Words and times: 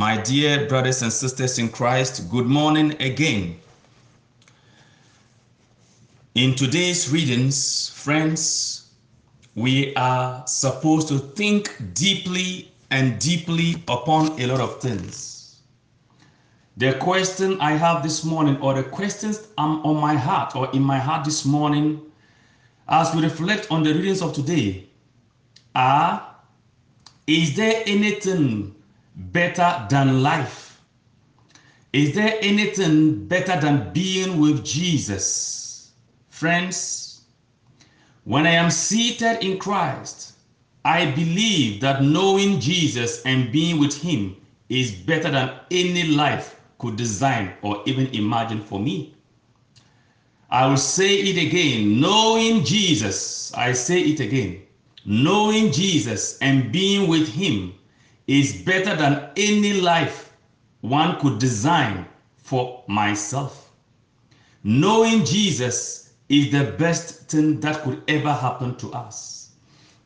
My 0.00 0.16
dear 0.16 0.66
brothers 0.66 1.02
and 1.02 1.12
sisters 1.12 1.58
in 1.58 1.68
Christ, 1.68 2.30
good 2.30 2.46
morning 2.46 2.96
again. 3.02 3.60
In 6.34 6.54
today's 6.54 7.10
readings, 7.10 7.90
friends, 7.90 8.92
we 9.54 9.94
are 9.96 10.42
supposed 10.46 11.06
to 11.08 11.18
think 11.18 11.76
deeply 11.92 12.72
and 12.90 13.18
deeply 13.18 13.74
upon 13.88 14.40
a 14.40 14.46
lot 14.46 14.60
of 14.60 14.80
things. 14.80 15.60
The 16.78 16.94
question 16.94 17.60
I 17.60 17.72
have 17.72 18.02
this 18.02 18.24
morning, 18.24 18.56
or 18.62 18.72
the 18.72 18.84
questions 18.84 19.48
I'm 19.58 19.84
on 19.84 20.00
my 20.00 20.14
heart 20.14 20.56
or 20.56 20.70
in 20.70 20.82
my 20.82 20.98
heart 20.98 21.26
this 21.26 21.44
morning, 21.44 22.00
as 22.88 23.14
we 23.14 23.20
reflect 23.20 23.70
on 23.70 23.82
the 23.82 23.92
readings 23.92 24.22
of 24.22 24.32
today, 24.32 24.88
are 25.74 26.26
Is 27.26 27.54
there 27.54 27.82
anything 27.84 28.76
better 29.14 29.86
than 29.90 30.22
life? 30.22 30.80
Is 31.92 32.14
there 32.14 32.38
anything 32.40 33.26
better 33.26 33.60
than 33.60 33.92
being 33.92 34.38
with 34.38 34.64
Jesus? 34.64 35.92
Friends, 36.28 37.22
when 38.24 38.46
I 38.46 38.50
am 38.52 38.70
seated 38.70 39.44
in 39.44 39.58
Christ, 39.58 40.34
I 40.84 41.10
believe 41.10 41.80
that 41.80 42.02
knowing 42.02 42.60
Jesus 42.60 43.22
and 43.24 43.50
being 43.50 43.78
with 43.80 44.00
Him 44.00 44.36
is 44.68 44.92
better 44.92 45.30
than 45.30 45.58
any 45.70 46.04
life 46.04 46.60
could 46.78 46.96
design 46.96 47.52
or 47.62 47.82
even 47.86 48.06
imagine 48.14 48.62
for 48.62 48.78
me. 48.78 49.14
I 50.48 50.66
will 50.66 50.76
say 50.76 51.16
it 51.16 51.46
again 51.46 52.00
knowing 52.00 52.64
Jesus, 52.64 53.52
I 53.54 53.72
say 53.72 54.00
it 54.00 54.20
again. 54.20 54.62
Knowing 55.04 55.72
Jesus 55.72 56.38
and 56.38 56.72
being 56.72 57.08
with 57.08 57.28
Him 57.28 57.74
is 58.30 58.62
better 58.62 58.94
than 58.94 59.28
any 59.36 59.72
life 59.72 60.32
one 60.82 61.18
could 61.18 61.40
design 61.40 62.06
for 62.36 62.84
myself. 62.86 63.72
Knowing 64.62 65.24
Jesus 65.24 66.12
is 66.28 66.52
the 66.52 66.76
best 66.78 67.28
thing 67.28 67.58
that 67.58 67.82
could 67.82 68.00
ever 68.06 68.32
happen 68.32 68.76
to 68.76 68.92
us. 68.92 69.50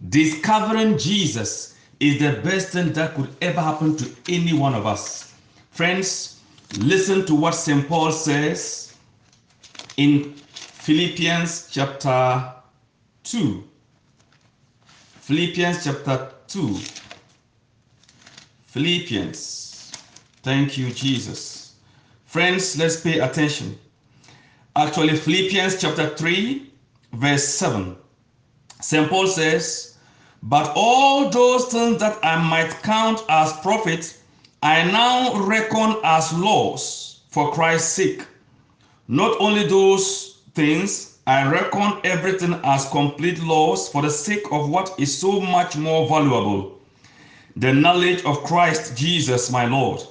Discovering 0.09 0.97
Jesus 0.97 1.77
is 2.01 2.19
the 2.19 2.41
best 2.43 2.69
thing 2.71 2.95
that 2.95 3.15
could 3.15 3.29
ever 3.43 3.61
happen 3.61 3.95
to 3.99 4.11
any 4.29 4.55
one 4.55 4.75
of 4.75 4.87
us. 4.87 5.35
Friends, 5.71 6.41
listen 6.79 7.27
to 7.27 7.35
what 7.35 7.55
St. 7.55 7.87
Paul 7.87 8.11
says 8.11 8.97
in 9.99 10.33
Philippians 10.33 11.69
chapter 11.71 12.55
2. 13.25 13.63
Philippians 15.21 15.85
chapter 15.85 16.33
2. 16.49 16.79
Philippians. 18.75 19.93
Thank 20.43 20.77
you, 20.77 20.91
Jesus. 20.91 21.75
Friends, 22.27 22.77
let's 22.77 23.01
pay 23.01 23.21
attention. 23.21 23.79
Actually, 24.75 25.17
Philippians 25.17 25.81
chapter 25.81 26.17
3, 26.17 26.73
verse 27.13 27.45
7. 27.45 27.97
St. 28.81 29.09
Paul 29.09 29.29
says, 29.29 29.97
But 30.43 30.73
all 30.75 31.31
those 31.31 31.67
things 31.67 32.01
that 32.01 32.19
I 32.25 32.43
might 32.43 32.71
count 32.83 33.23
as 33.29 33.53
profit, 33.61 34.19
I 34.61 34.83
now 34.91 35.41
reckon 35.45 36.01
as 36.03 36.33
loss 36.33 37.21
for 37.29 37.53
Christ's 37.53 37.93
sake. 37.93 38.27
Not 39.07 39.37
only 39.39 39.69
those 39.69 40.41
things, 40.57 41.19
I 41.29 41.49
reckon 41.49 42.01
everything 42.03 42.55
as 42.65 42.89
complete 42.89 43.41
loss 43.41 43.89
for 43.89 44.03
the 44.03 44.11
sake 44.11 44.51
of 44.51 44.69
what 44.69 44.99
is 44.99 45.17
so 45.17 45.41
much 45.41 45.77
more 45.77 46.09
valuable 46.09 46.75
the 47.57 47.73
knowledge 47.73 48.25
of 48.25 48.43
Christ 48.43 48.97
Jesus 48.97 49.49
my 49.49 49.67
Lord. 49.67 50.03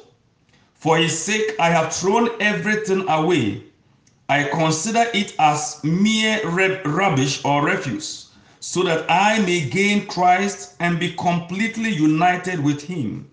For 0.76 0.98
his 0.98 1.18
sake 1.18 1.56
I 1.60 1.70
have 1.70 1.94
thrown 1.94 2.30
everything 2.40 3.08
away. 3.10 3.64
I 4.30 4.46
consider 4.46 5.06
it 5.14 5.36
as 5.40 5.84
mere 5.84 6.42
rubbish 6.86 7.44
or 7.44 7.66
refuse, 7.66 8.30
so 8.62 8.84
that 8.84 9.12
I 9.12 9.40
may 9.40 9.68
gain 9.68 10.08
Christ 10.08 10.76
and 10.80 10.98
be 10.98 11.14
completely 11.14 11.90
united 11.90 12.64
with 12.64 12.82
him. 12.82 13.30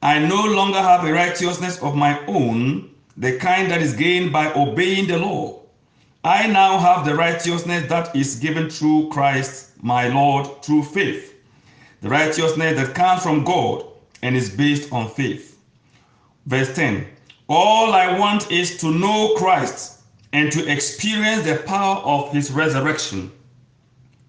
I 0.00 0.18
no 0.18 0.42
longer 0.42 0.80
have 0.80 1.04
a 1.04 1.12
righteousness 1.12 1.78
of 1.82 1.94
my 1.96 2.24
own, 2.24 2.88
the 3.18 3.36
kind 3.36 3.70
that 3.70 3.82
is 3.82 3.92
gained 3.92 4.32
by 4.32 4.50
obeying 4.54 5.06
the 5.06 5.18
law. 5.18 5.60
I 6.24 6.46
now 6.46 6.78
have 6.78 7.04
the 7.04 7.14
righteousness 7.14 7.86
that 7.90 8.16
is 8.16 8.36
given 8.36 8.70
through 8.70 9.10
Christ 9.10 9.72
my 9.82 10.08
Lord 10.08 10.62
through 10.62 10.84
faith 10.84 11.29
the 12.00 12.08
righteousness 12.08 12.76
that 12.76 12.94
comes 12.94 13.22
from 13.22 13.44
God 13.44 13.84
and 14.22 14.36
is 14.36 14.50
based 14.50 14.92
on 14.92 15.08
faith. 15.08 15.58
Verse 16.46 16.74
10 16.74 17.06
All 17.48 17.92
I 17.92 18.18
want 18.18 18.50
is 18.50 18.78
to 18.78 18.90
know 18.90 19.34
Christ 19.36 20.00
and 20.32 20.50
to 20.52 20.70
experience 20.70 21.44
the 21.44 21.56
power 21.66 21.96
of 21.98 22.32
his 22.32 22.50
resurrection, 22.52 23.32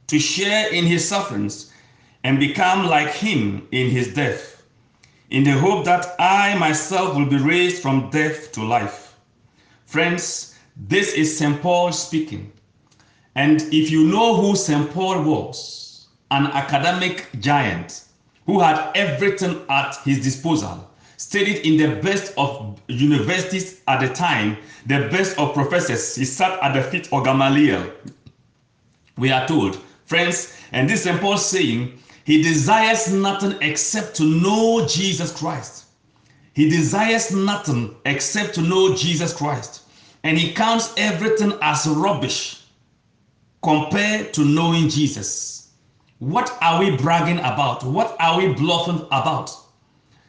to 0.08 0.20
share 0.20 0.72
in 0.74 0.86
his 0.86 1.08
sufferings 1.08 1.72
and 2.24 2.40
become 2.40 2.88
like 2.88 3.12
him 3.12 3.68
in 3.72 3.90
his 3.90 4.14
death, 4.14 4.64
in 5.30 5.44
the 5.44 5.54
hope 5.54 5.86
that 5.86 6.16
I 6.20 6.58
myself 6.58 7.16
will 7.16 7.26
be 7.26 7.38
raised 7.38 7.82
from 7.82 8.10
death 8.10 8.52
to 8.54 8.64
life. 8.64 9.16
Friends, 9.86 10.56
this 10.76 11.14
is 11.14 11.38
St. 11.38 11.62
Paul 11.62 11.92
speaking. 11.92 12.52
And 13.36 13.62
if 13.74 13.92
you 13.92 14.06
know 14.06 14.36
who 14.36 14.56
St. 14.56 14.90
Paul 14.92 15.24
was, 15.24 15.81
an 16.32 16.48
academic 16.48 17.28
giant 17.40 18.06
who 18.46 18.60
had 18.60 18.92
everything 18.96 19.62
at 19.70 19.96
his 20.04 20.24
disposal, 20.24 20.90
studied 21.18 21.66
in 21.66 21.78
the 21.78 22.02
best 22.02 22.34
of 22.38 22.82
universities 22.88 23.82
at 23.88 24.00
the 24.00 24.10
time, 24.14 24.58
the 24.88 25.08
best 25.10 25.38
of 25.38 25.54
professors. 25.54 26.16
He 26.16 26.26
sat 26.26 26.60
at 26.64 26.74
the 26.74 26.82
feet 26.82 27.12
of 27.14 27.24
Gamaliel. 27.26 27.92
We 29.18 29.32
are 29.32 29.48
told, 29.48 29.76
friends, 30.06 30.58
and 30.72 30.90
this 30.90 31.06
is 31.06 31.20
Paul 31.20 31.38
saying, 31.38 32.00
he 32.24 32.42
desires 32.42 33.12
nothing 33.12 33.58
except 33.62 34.16
to 34.18 34.24
know 34.24 34.86
Jesus 34.88 35.32
Christ. 35.32 35.86
He 36.54 36.70
desires 36.70 37.34
nothing 37.34 37.96
except 38.06 38.56
to 38.56 38.62
know 38.62 38.96
Jesus 38.96 39.34
Christ. 39.34 39.84
And 40.24 40.38
he 40.38 40.54
counts 40.54 40.94
everything 40.98 41.54
as 41.62 41.88
rubbish 41.88 42.64
compared 43.64 44.34
to 44.34 44.46
knowing 44.46 44.90
Jesus. 44.90 45.61
What 46.22 46.56
are 46.62 46.80
we 46.80 46.96
bragging 46.98 47.40
about? 47.40 47.84
What 47.84 48.16
are 48.20 48.38
we 48.38 48.54
bluffing 48.54 49.08
about? 49.08 49.50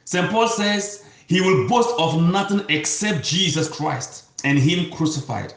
St. 0.07 0.31
Paul 0.31 0.49
says 0.49 1.05
he 1.27 1.43
will 1.43 1.69
boast 1.69 1.91
of 1.99 2.23
nothing 2.23 2.65
except 2.71 3.23
Jesus 3.23 3.69
Christ 3.69 4.25
and 4.43 4.59
Him 4.59 4.91
crucified. 4.91 5.53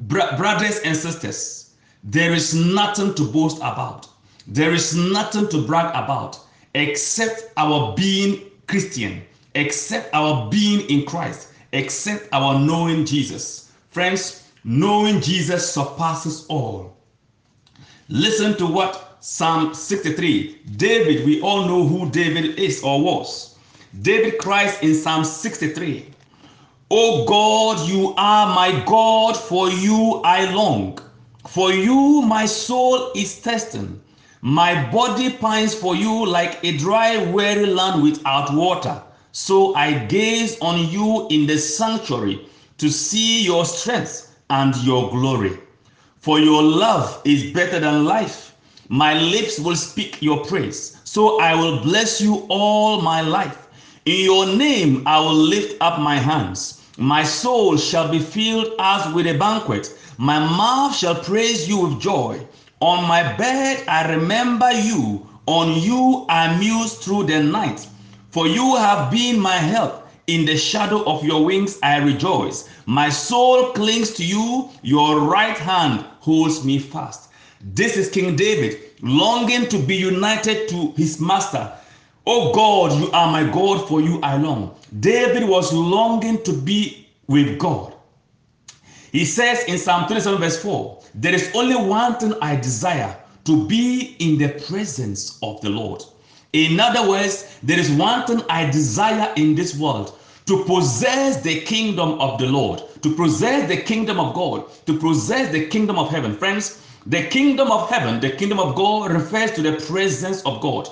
Br- 0.00 0.36
brothers 0.36 0.80
and 0.80 0.96
sisters, 0.96 1.70
there 2.02 2.32
is 2.32 2.52
nothing 2.52 3.14
to 3.14 3.22
boast 3.22 3.58
about. 3.58 4.08
There 4.48 4.74
is 4.74 4.96
nothing 4.96 5.48
to 5.50 5.64
brag 5.64 5.94
about 5.94 6.40
except 6.74 7.52
our 7.56 7.94
being 7.94 8.50
Christian, 8.66 9.22
except 9.54 10.12
our 10.12 10.50
being 10.50 10.80
in 10.90 11.06
Christ, 11.06 11.52
except 11.72 12.28
our 12.32 12.58
knowing 12.58 13.06
Jesus. 13.06 13.70
Friends, 13.90 14.50
knowing 14.64 15.20
Jesus 15.20 15.72
surpasses 15.72 16.44
all. 16.48 16.96
Listen 18.08 18.56
to 18.56 18.66
what 18.66 19.09
Psalm 19.22 19.74
63. 19.74 20.62
David, 20.76 21.26
we 21.26 21.42
all 21.42 21.66
know 21.66 21.86
who 21.86 22.08
David 22.10 22.58
is 22.58 22.82
or 22.82 23.02
was. 23.02 23.54
David 24.00 24.38
cries 24.38 24.80
in 24.82 24.94
Psalm 24.94 25.24
63, 25.24 26.06
Oh 26.90 27.26
God, 27.26 27.86
you 27.86 28.14
are 28.16 28.54
my 28.54 28.82
God, 28.86 29.36
for 29.36 29.68
you 29.68 30.22
I 30.24 30.50
long. 30.50 30.98
For 31.46 31.70
you 31.70 32.22
my 32.22 32.46
soul 32.46 33.12
is 33.14 33.38
testing. 33.40 34.00
My 34.40 34.90
body 34.90 35.30
pines 35.30 35.74
for 35.74 35.94
you 35.94 36.24
like 36.24 36.58
a 36.64 36.78
dry, 36.78 37.22
weary 37.30 37.66
land 37.66 38.02
without 38.02 38.54
water. 38.54 39.02
So 39.32 39.74
I 39.74 40.06
gaze 40.06 40.58
on 40.60 40.88
you 40.88 41.28
in 41.28 41.46
the 41.46 41.58
sanctuary 41.58 42.48
to 42.78 42.88
see 42.88 43.44
your 43.44 43.66
strength 43.66 44.34
and 44.48 44.74
your 44.78 45.10
glory. 45.10 45.58
For 46.20 46.40
your 46.40 46.62
love 46.62 47.20
is 47.26 47.52
better 47.52 47.78
than 47.78 48.06
life 48.06 48.49
my 48.92 49.14
lips 49.14 49.60
will 49.60 49.76
speak 49.76 50.20
your 50.20 50.44
praise. 50.44 50.96
So 51.04 51.38
I 51.40 51.54
will 51.54 51.78
bless 51.80 52.20
you 52.20 52.44
all 52.48 53.00
my 53.00 53.20
life. 53.20 53.68
In 54.04 54.24
your 54.24 54.46
name 54.46 55.04
I 55.06 55.20
will 55.20 55.32
lift 55.32 55.80
up 55.80 56.00
my 56.00 56.16
hands. 56.16 56.82
My 56.98 57.22
soul 57.22 57.76
shall 57.76 58.10
be 58.10 58.18
filled 58.18 58.74
as 58.80 59.14
with 59.14 59.28
a 59.28 59.38
banquet. 59.38 59.96
My 60.18 60.40
mouth 60.40 60.96
shall 60.96 61.14
praise 61.14 61.68
you 61.68 61.86
with 61.86 62.00
joy. 62.00 62.44
On 62.80 63.06
my 63.06 63.22
bed 63.36 63.84
I 63.86 64.12
remember 64.12 64.72
you. 64.72 65.24
On 65.46 65.80
you 65.80 66.26
I 66.28 66.58
muse 66.58 66.94
through 66.94 67.26
the 67.26 67.44
night. 67.44 67.86
For 68.30 68.48
you 68.48 68.74
have 68.74 69.12
been 69.12 69.38
my 69.38 69.56
help. 69.56 70.08
In 70.26 70.44
the 70.44 70.56
shadow 70.56 71.04
of 71.04 71.24
your 71.24 71.44
wings 71.44 71.78
I 71.84 71.98
rejoice. 71.98 72.68
My 72.86 73.08
soul 73.08 73.70
clings 73.70 74.10
to 74.14 74.24
you. 74.24 74.68
Your 74.82 75.20
right 75.20 75.56
hand 75.56 76.04
holds 76.18 76.64
me 76.64 76.80
fast. 76.80 77.29
This 77.62 77.98
is 77.98 78.08
King 78.08 78.36
David 78.36 78.80
longing 79.02 79.68
to 79.68 79.78
be 79.78 79.94
united 79.96 80.68
to 80.70 80.92
his 80.96 81.20
master. 81.20 81.70
Oh 82.26 82.52
God, 82.54 82.98
you 82.98 83.10
are 83.12 83.30
my 83.30 83.50
God, 83.52 83.86
for 83.86 84.00
you 84.00 84.18
I 84.22 84.36
long. 84.38 84.76
David 85.00 85.46
was 85.46 85.72
longing 85.72 86.42
to 86.44 86.54
be 86.54 87.06
with 87.26 87.58
God. 87.58 87.94
He 89.12 89.26
says 89.26 89.64
in 89.64 89.76
Psalm 89.76 90.06
27, 90.06 90.40
verse 90.40 90.62
4, 90.62 91.02
There 91.14 91.34
is 91.34 91.50
only 91.54 91.76
one 91.76 92.16
thing 92.16 92.34
I 92.40 92.56
desire 92.56 93.14
to 93.44 93.66
be 93.66 94.16
in 94.20 94.38
the 94.38 94.60
presence 94.66 95.38
of 95.42 95.60
the 95.60 95.68
Lord. 95.68 96.02
In 96.52 96.80
other 96.80 97.08
words, 97.08 97.58
there 97.62 97.78
is 97.78 97.90
one 97.90 98.26
thing 98.26 98.42
I 98.48 98.70
desire 98.70 99.32
in 99.36 99.54
this 99.54 99.76
world 99.76 100.18
to 100.46 100.64
possess 100.64 101.42
the 101.42 101.60
kingdom 101.60 102.20
of 102.20 102.38
the 102.38 102.46
Lord, 102.46 102.82
to 103.02 103.14
possess 103.14 103.68
the 103.68 103.76
kingdom 103.76 104.18
of 104.18 104.34
God, 104.34 104.64
to 104.86 104.98
possess 104.98 105.52
the 105.52 105.66
kingdom 105.66 105.98
of 105.98 106.10
heaven. 106.10 106.36
Friends, 106.36 106.82
the 107.06 107.22
kingdom 107.28 107.70
of 107.70 107.88
heaven, 107.88 108.20
the 108.20 108.30
kingdom 108.30 108.58
of 108.58 108.74
God 108.74 109.10
refers 109.12 109.52
to 109.52 109.62
the 109.62 109.80
presence 109.86 110.42
of 110.42 110.60
God. 110.60 110.88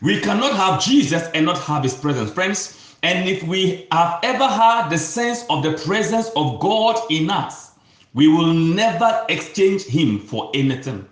We 0.00 0.20
cannot 0.20 0.54
have 0.54 0.82
Jesus 0.82 1.28
and 1.34 1.44
not 1.44 1.58
have 1.58 1.82
his 1.82 1.94
presence, 1.94 2.30
friends. 2.30 2.96
And 3.02 3.28
if 3.28 3.42
we 3.42 3.86
have 3.92 4.20
ever 4.22 4.46
had 4.46 4.88
the 4.88 4.98
sense 4.98 5.44
of 5.50 5.62
the 5.62 5.72
presence 5.72 6.28
of 6.34 6.60
God 6.60 6.98
in 7.10 7.30
us, 7.30 7.72
we 8.14 8.28
will 8.28 8.52
never 8.52 9.24
exchange 9.28 9.84
him 9.84 10.18
for 10.18 10.50
anything. 10.54 11.06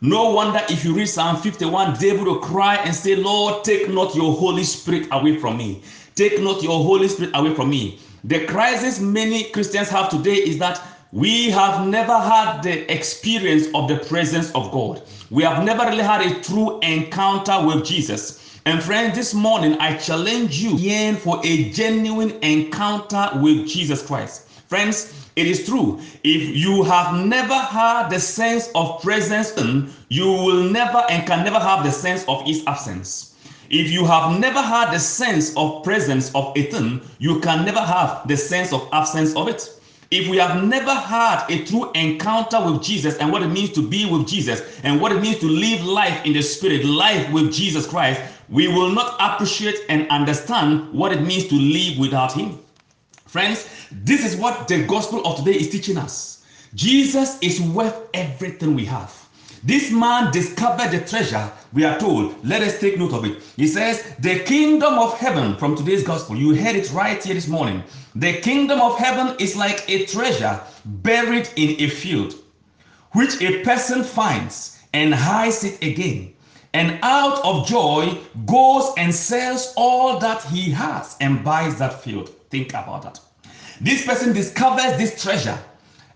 No 0.00 0.30
wonder 0.30 0.60
if 0.68 0.84
you 0.84 0.94
read 0.94 1.06
Psalm 1.06 1.36
51, 1.36 1.98
David 1.98 2.24
will 2.24 2.38
cry 2.38 2.76
and 2.76 2.94
say, 2.94 3.16
Lord, 3.16 3.64
take 3.64 3.88
not 3.88 4.14
your 4.14 4.34
Holy 4.34 4.64
Spirit 4.64 5.08
away 5.10 5.38
from 5.38 5.56
me. 5.56 5.82
Take 6.14 6.40
not 6.40 6.62
your 6.62 6.84
Holy 6.84 7.08
Spirit 7.08 7.32
away 7.34 7.54
from 7.54 7.70
me. 7.70 7.98
The 8.24 8.44
crisis 8.46 9.00
many 9.00 9.44
Christians 9.44 9.88
have 9.88 10.08
today 10.08 10.34
is 10.34 10.58
that 10.58 10.80
we 11.16 11.48
have 11.48 11.88
never 11.88 12.18
had 12.18 12.60
the 12.60 12.92
experience 12.92 13.68
of 13.74 13.88
the 13.88 13.96
presence 13.96 14.50
of 14.50 14.70
God. 14.70 15.00
We 15.30 15.44
have 15.44 15.64
never 15.64 15.86
really 15.86 16.02
had 16.02 16.20
a 16.20 16.42
true 16.42 16.78
encounter 16.80 17.66
with 17.66 17.86
Jesus. 17.86 18.60
And 18.66 18.82
friends, 18.82 19.16
this 19.16 19.32
morning 19.32 19.78
I 19.80 19.96
challenge 19.96 20.58
you 20.58 20.76
again 20.76 21.16
for 21.16 21.40
a 21.42 21.70
genuine 21.70 22.32
encounter 22.42 23.30
with 23.36 23.66
Jesus 23.66 24.06
Christ. 24.06 24.46
Friends, 24.68 25.30
it 25.36 25.46
is 25.46 25.64
true. 25.64 25.98
If 26.22 26.54
you 26.54 26.82
have 26.82 27.24
never 27.24 27.54
had 27.54 28.10
the 28.10 28.20
sense 28.20 28.68
of 28.74 29.00
presence, 29.00 29.54
you 30.10 30.26
will 30.26 30.64
never 30.64 31.02
and 31.08 31.26
can 31.26 31.46
never 31.46 31.58
have 31.58 31.82
the 31.82 31.92
sense 31.92 32.26
of 32.28 32.44
his 32.44 32.62
absence. 32.66 33.36
If 33.70 33.90
you 33.90 34.04
have 34.04 34.38
never 34.38 34.60
had 34.60 34.92
the 34.92 35.00
sense 35.00 35.56
of 35.56 35.82
presence 35.82 36.30
of 36.34 36.52
a 36.58 36.64
thing, 36.64 37.00
you 37.20 37.40
can 37.40 37.64
never 37.64 37.80
have 37.80 38.28
the 38.28 38.36
sense 38.36 38.70
of 38.70 38.86
absence 38.92 39.34
of 39.34 39.48
it. 39.48 39.80
If 40.10 40.28
we 40.28 40.36
have 40.36 40.62
never 40.62 40.94
had 40.94 41.46
a 41.48 41.64
true 41.64 41.90
encounter 41.92 42.64
with 42.64 42.82
Jesus 42.82 43.16
and 43.16 43.32
what 43.32 43.42
it 43.42 43.48
means 43.48 43.72
to 43.72 43.86
be 43.86 44.06
with 44.06 44.28
Jesus 44.28 44.62
and 44.84 45.00
what 45.00 45.10
it 45.10 45.20
means 45.20 45.38
to 45.40 45.48
live 45.48 45.84
life 45.84 46.24
in 46.24 46.32
the 46.32 46.42
spirit, 46.42 46.84
life 46.84 47.30
with 47.32 47.52
Jesus 47.52 47.86
Christ, 47.86 48.20
we 48.48 48.68
will 48.68 48.90
not 48.90 49.16
appreciate 49.18 49.80
and 49.88 50.08
understand 50.08 50.92
what 50.92 51.12
it 51.12 51.22
means 51.22 51.48
to 51.48 51.56
live 51.56 51.98
without 51.98 52.32
Him. 52.32 52.58
Friends, 53.26 53.68
this 53.90 54.24
is 54.24 54.36
what 54.36 54.68
the 54.68 54.84
gospel 54.86 55.26
of 55.26 55.38
today 55.38 55.58
is 55.58 55.70
teaching 55.70 55.98
us. 55.98 56.44
Jesus 56.74 57.38
is 57.40 57.60
worth 57.60 58.08
everything 58.14 58.74
we 58.74 58.84
have. 58.84 59.25
This 59.62 59.90
man 59.90 60.32
discovered 60.32 60.90
the 60.90 61.00
treasure, 61.00 61.50
we 61.72 61.84
are 61.84 61.98
told. 61.98 62.34
Let 62.44 62.62
us 62.62 62.78
take 62.78 62.98
note 62.98 63.12
of 63.12 63.24
it. 63.24 63.42
He 63.56 63.66
says, 63.66 64.14
The 64.20 64.40
kingdom 64.40 64.94
of 64.94 65.18
heaven, 65.18 65.56
from 65.56 65.76
today's 65.76 66.02
gospel, 66.02 66.36
you 66.36 66.54
heard 66.54 66.76
it 66.76 66.92
right 66.92 67.22
here 67.22 67.34
this 67.34 67.48
morning. 67.48 67.82
The 68.14 68.40
kingdom 68.40 68.80
of 68.80 68.98
heaven 68.98 69.36
is 69.38 69.56
like 69.56 69.88
a 69.88 70.06
treasure 70.06 70.60
buried 70.84 71.48
in 71.56 71.80
a 71.80 71.88
field, 71.88 72.34
which 73.12 73.40
a 73.40 73.62
person 73.62 74.04
finds 74.04 74.78
and 74.92 75.14
hides 75.14 75.64
it 75.64 75.82
again 75.82 76.32
and 76.76 76.98
out 77.02 77.42
of 77.42 77.66
joy 77.66 78.18
goes 78.44 78.92
and 78.98 79.14
sells 79.14 79.72
all 79.78 80.18
that 80.18 80.42
he 80.44 80.70
has 80.70 81.16
and 81.22 81.42
buys 81.42 81.78
that 81.78 82.02
field. 82.02 82.28
Think 82.50 82.68
about 82.70 83.02
that. 83.02 83.18
This 83.80 84.04
person 84.04 84.34
discovers 84.34 84.98
this 84.98 85.22
treasure 85.22 85.58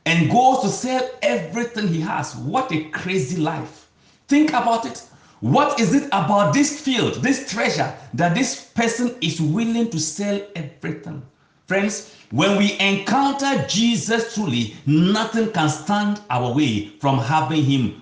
and 0.07 0.31
goes 0.31 0.63
to 0.63 0.69
sell 0.69 1.09
everything 1.23 1.89
he 1.89 2.01
has. 2.01 2.37
What 2.37 2.73
a 2.73 2.85
crazy 2.91 3.37
life. 3.37 3.89
Think 4.29 4.51
about 4.51 4.87
it. 4.87 5.07
What 5.41 5.81
is 5.81 5.95
it 5.95 6.07
about 6.07 6.53
this 6.53 6.81
field, 6.81 7.15
this 7.17 7.51
treasure, 7.51 7.95
that 8.15 8.35
this 8.35 8.67
person 8.67 9.15
is 9.21 9.41
willing 9.41 9.91
to 9.91 9.99
sell 9.99 10.41
everything? 10.55 11.23
Friends, 11.67 12.15
when 12.31 12.59
we 12.59 12.79
encounter 12.79 13.65
Jesus 13.67 14.35
truly, 14.35 14.77
nothing 14.87 15.51
can 15.53 15.69
stand 15.69 16.21
our 16.29 16.55
way 16.55 16.89
from 17.01 17.19
having 17.19 17.65
him 17.65 18.01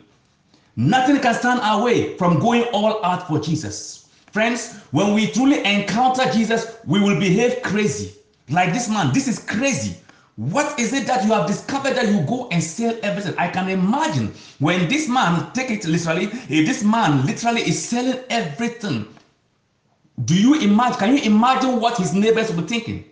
Nothing 0.80 1.18
can 1.18 1.34
stand 1.34 1.58
our 1.62 1.82
way 1.82 2.16
from 2.18 2.38
going 2.38 2.62
all 2.72 3.04
out 3.04 3.26
for 3.26 3.40
Jesus. 3.40 4.08
Friends, 4.30 4.76
when 4.92 5.12
we 5.12 5.26
truly 5.26 5.58
encounter 5.64 6.24
Jesus, 6.30 6.76
we 6.86 7.00
will 7.00 7.18
behave 7.18 7.62
crazy. 7.62 8.14
Like 8.48 8.72
this 8.72 8.88
man, 8.88 9.12
this 9.12 9.26
is 9.26 9.40
crazy. 9.40 9.96
What 10.38 10.78
is 10.78 10.92
it 10.92 11.04
that 11.08 11.24
you 11.24 11.32
have 11.32 11.48
discovered 11.48 11.94
that 11.94 12.06
you 12.06 12.20
go 12.20 12.46
and 12.52 12.62
sell 12.62 12.96
everything? 13.02 13.34
I 13.38 13.48
can 13.48 13.68
imagine 13.68 14.32
when 14.60 14.88
this 14.88 15.08
man, 15.08 15.50
take 15.52 15.68
it 15.68 15.84
literally, 15.84 16.26
if 16.26 16.64
this 16.64 16.84
man 16.84 17.26
literally 17.26 17.62
is 17.62 17.84
selling 17.84 18.20
everything, 18.30 19.12
do 20.24 20.40
you 20.40 20.54
imagine, 20.60 20.98
can 21.00 21.16
you 21.16 21.24
imagine 21.24 21.80
what 21.80 21.96
his 21.96 22.14
neighbors 22.14 22.52
will 22.52 22.62
be 22.62 22.68
thinking? 22.68 23.04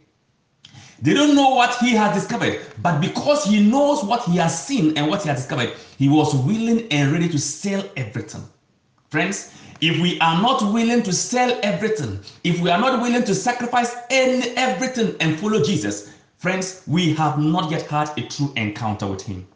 They 1.02 1.14
don't 1.14 1.34
know 1.34 1.50
what 1.50 1.74
he 1.78 1.94
has 1.94 2.14
discovered, 2.14 2.60
but 2.80 3.00
because 3.00 3.42
he 3.42 3.68
knows 3.68 4.04
what 4.04 4.22
he 4.22 4.36
has 4.36 4.64
seen 4.64 4.96
and 4.96 5.08
what 5.08 5.22
he 5.22 5.28
has 5.28 5.38
discovered, 5.38 5.72
he 5.98 6.08
was 6.08 6.32
willing 6.32 6.86
and 6.92 7.10
ready 7.10 7.28
to 7.28 7.40
sell 7.40 7.84
everything. 7.96 8.44
Friends, 9.10 9.52
if 9.80 10.00
we 10.00 10.20
are 10.20 10.40
not 10.40 10.72
willing 10.72 11.02
to 11.02 11.12
sell 11.12 11.58
everything, 11.64 12.20
if 12.44 12.60
we 12.60 12.70
are 12.70 12.78
not 12.78 13.02
willing 13.02 13.24
to 13.24 13.34
sacrifice 13.34 13.96
any 14.10 14.50
everything 14.50 15.16
and 15.18 15.40
follow 15.40 15.60
Jesus, 15.60 16.12
friends, 16.38 16.82
we 16.86 17.12
have 17.14 17.38
not 17.38 17.70
yet 17.70 17.82
had 17.82 18.16
a 18.18 18.22
true 18.22 18.52
encounter 18.56 19.06
with 19.06 19.22
him. 19.22 19.46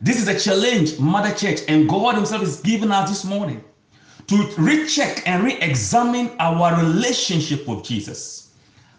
This 0.00 0.20
is 0.20 0.28
a 0.28 0.38
challenge, 0.38 0.98
Mother 0.98 1.34
Church, 1.34 1.60
and 1.66 1.88
God 1.88 2.14
Himself 2.14 2.42
is 2.42 2.60
giving 2.60 2.92
us 2.92 3.08
this 3.08 3.24
morning 3.24 3.64
to 4.28 4.46
recheck 4.56 5.26
and 5.26 5.42
re-examine 5.42 6.30
our 6.38 6.76
relationship 6.76 7.66
with 7.66 7.82
Jesus. 7.82 8.50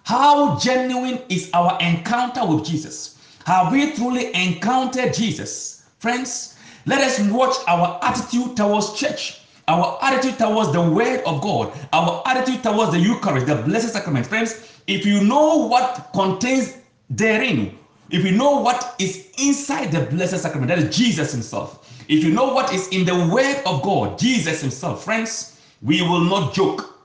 How 0.04 0.58
genuine 0.58 1.22
is 1.30 1.50
our 1.54 1.78
encounter 1.80 2.46
with 2.46 2.66
Jesus? 2.66 3.18
Have 3.46 3.72
we 3.72 3.94
truly 3.94 4.34
encountered 4.36 5.14
Jesus? 5.14 5.86
Friends, 6.00 6.58
let 6.86 7.00
us 7.02 7.20
watch 7.32 7.56
our 7.68 8.00
attitude 8.02 8.58
towards 8.58 8.94
church, 8.94 9.42
our 9.68 10.00
attitude 10.02 10.38
towards 10.38 10.74
the 10.74 10.82
word 10.82 11.22
of 11.26 11.42
God, 11.42 11.72
our 11.94 12.24
attitude 12.26 12.64
towards 12.64 12.92
the 12.92 13.00
Eucharist, 13.00 13.46
the 13.48 13.56
blessed 13.56 13.94
sacrament. 13.94 14.26
Friends, 14.26 14.68
if 14.88 15.06
you 15.06 15.24
know 15.24 15.68
what 15.68 16.10
contains 16.14 16.79
therein, 17.10 17.78
if 18.10 18.26
you 18.26 18.32
know 18.32 18.60
what 18.60 18.96
is 19.00 19.28
inside 19.38 19.92
the 19.92 20.02
blessed 20.02 20.40
sacrament, 20.40 20.70
that 20.70 20.80
is 20.80 20.96
Jesus 20.96 21.32
Himself. 21.32 21.86
If 22.08 22.24
you 22.24 22.32
know 22.32 22.54
what 22.54 22.74
is 22.74 22.88
in 22.90 23.06
the 23.06 23.28
Word 23.32 23.62
of 23.66 23.82
God, 23.84 24.18
Jesus 24.18 24.62
Himself, 24.62 25.04
friends, 25.04 25.60
we 25.82 26.02
will 26.02 26.22
not 26.22 26.54
joke. 26.54 26.96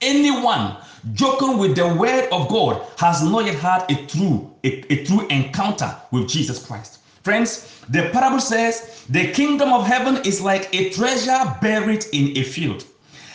Anyone 0.00 0.76
joking 1.14 1.58
with 1.58 1.76
the 1.76 1.94
word 1.94 2.28
of 2.32 2.48
God 2.48 2.86
has 2.98 3.22
not 3.22 3.46
yet 3.46 3.56
had 3.56 3.90
a 3.90 4.06
true 4.06 4.50
a, 4.64 4.92
a 4.92 5.04
true 5.04 5.26
encounter 5.28 5.94
with 6.10 6.28
Jesus 6.28 6.64
Christ. 6.64 6.98
Friends, 7.22 7.82
the 7.88 8.10
parable 8.10 8.40
says 8.40 9.04
the 9.08 9.32
kingdom 9.32 9.72
of 9.72 9.86
heaven 9.86 10.16
is 10.24 10.40
like 10.40 10.68
a 10.74 10.90
treasure 10.90 11.56
buried 11.60 12.04
in 12.12 12.36
a 12.36 12.42
field. 12.42 12.84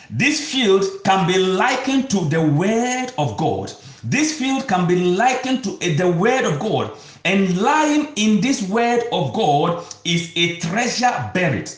This 0.09 0.51
field 0.51 0.85
can 1.03 1.27
be 1.27 1.37
likened 1.37 2.09
to 2.11 2.25
the 2.25 2.41
word 2.41 3.13
of 3.17 3.37
God. 3.37 3.73
This 4.03 4.37
field 4.37 4.67
can 4.67 4.87
be 4.87 4.95
likened 4.95 5.63
to 5.63 5.77
the 5.77 6.09
word 6.09 6.45
of 6.45 6.59
God. 6.59 6.91
And 7.23 7.61
lying 7.61 8.07
in 8.15 8.41
this 8.41 8.63
word 8.63 9.03
of 9.11 9.33
God 9.33 9.85
is 10.03 10.31
a 10.35 10.57
treasure 10.59 11.31
buried. 11.33 11.69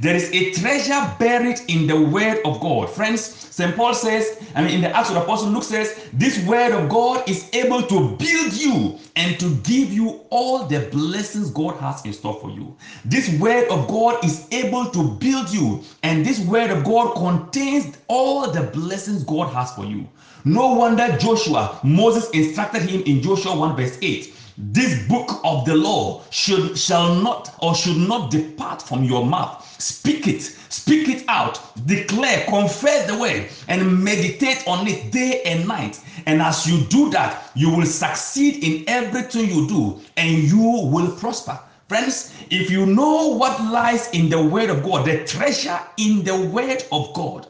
There 0.00 0.16
is 0.16 0.30
a 0.32 0.52
treasure 0.52 1.16
buried 1.18 1.60
in 1.68 1.86
the 1.86 2.00
word 2.00 2.40
of 2.44 2.60
God. 2.60 2.90
Friends, 2.90 3.22
St. 3.54 3.76
Paul 3.76 3.94
says, 3.94 4.38
I 4.54 4.62
mean, 4.62 4.76
in 4.76 4.80
the 4.82 4.96
Acts 4.96 5.10
of 5.10 5.16
the 5.16 5.22
Apostle, 5.22 5.50
Luke 5.50 5.64
says, 5.64 6.10
this 6.12 6.44
word 6.46 6.72
of 6.72 6.88
God 6.88 7.28
is 7.28 7.50
able 7.54 7.82
to 7.84 8.16
build 8.16 8.54
you 8.54 8.96
and 9.16 9.38
to 9.40 9.56
give 9.64 9.92
you 9.92 10.20
all 10.30 10.66
the 10.66 10.80
blessings 10.92 11.50
God 11.50 11.76
has 11.76 12.04
in 12.04 12.12
store 12.12 12.38
for 12.40 12.50
you. 12.50 12.76
This 13.04 13.28
word 13.40 13.66
of 13.70 13.88
God 13.88 14.24
is 14.24 14.46
able 14.52 14.90
to 14.90 15.02
build 15.04 15.50
you, 15.52 15.82
and 16.04 16.24
this 16.24 16.40
word 16.40 16.70
of 16.70 16.84
God 16.84 17.14
contains 17.16 17.96
all 18.08 18.50
the 18.50 18.62
blessings 18.62 19.24
God 19.24 19.48
has 19.48 19.72
for 19.72 19.84
you. 19.84 20.08
No 20.44 20.68
wonder 20.74 21.16
Joshua, 21.18 21.78
Moses 21.82 22.28
instructed 22.30 22.82
him 22.82 23.02
in 23.06 23.20
Joshua 23.22 23.54
1 23.54 23.76
verse 23.76 23.98
8 24.02 24.28
this 24.60 25.06
book 25.06 25.40
of 25.44 25.64
the 25.64 25.74
law 25.76 26.20
should 26.30 26.76
shall 26.76 27.14
not 27.14 27.54
or 27.62 27.76
should 27.76 27.96
not 27.96 28.28
depart 28.32 28.82
from 28.82 29.04
your 29.04 29.24
mouth. 29.24 29.64
Speak 29.80 30.26
it. 30.26 30.42
Speak 30.42 31.08
it 31.08 31.24
out. 31.28 31.60
Declare 31.86 32.44
confess 32.46 33.06
the 33.06 33.16
word 33.16 33.48
and 33.68 34.02
meditate 34.02 34.66
on 34.66 34.88
it 34.88 35.12
day 35.12 35.42
and 35.44 35.68
night. 35.68 36.00
And 36.26 36.42
as 36.42 36.66
you 36.66 36.84
do 36.86 37.08
that 37.10 37.52
you 37.54 37.70
will 37.70 37.86
succeed 37.86 38.64
in 38.64 38.84
everything 38.88 39.48
you 39.48 39.68
do 39.68 40.00
and 40.16 40.42
you 40.42 40.58
will 40.58 41.12
prosper. 41.12 41.60
Friends 41.88 42.34
if 42.50 42.68
you 42.68 42.84
know 42.84 43.28
what 43.28 43.62
lies 43.62 44.10
in 44.10 44.28
the 44.28 44.42
word 44.42 44.70
of 44.70 44.82
god 44.82 45.06
the 45.06 45.24
treasure 45.24 45.78
in 45.98 46.24
the 46.24 46.36
word 46.36 46.84
of 46.90 47.14
god 47.14 47.46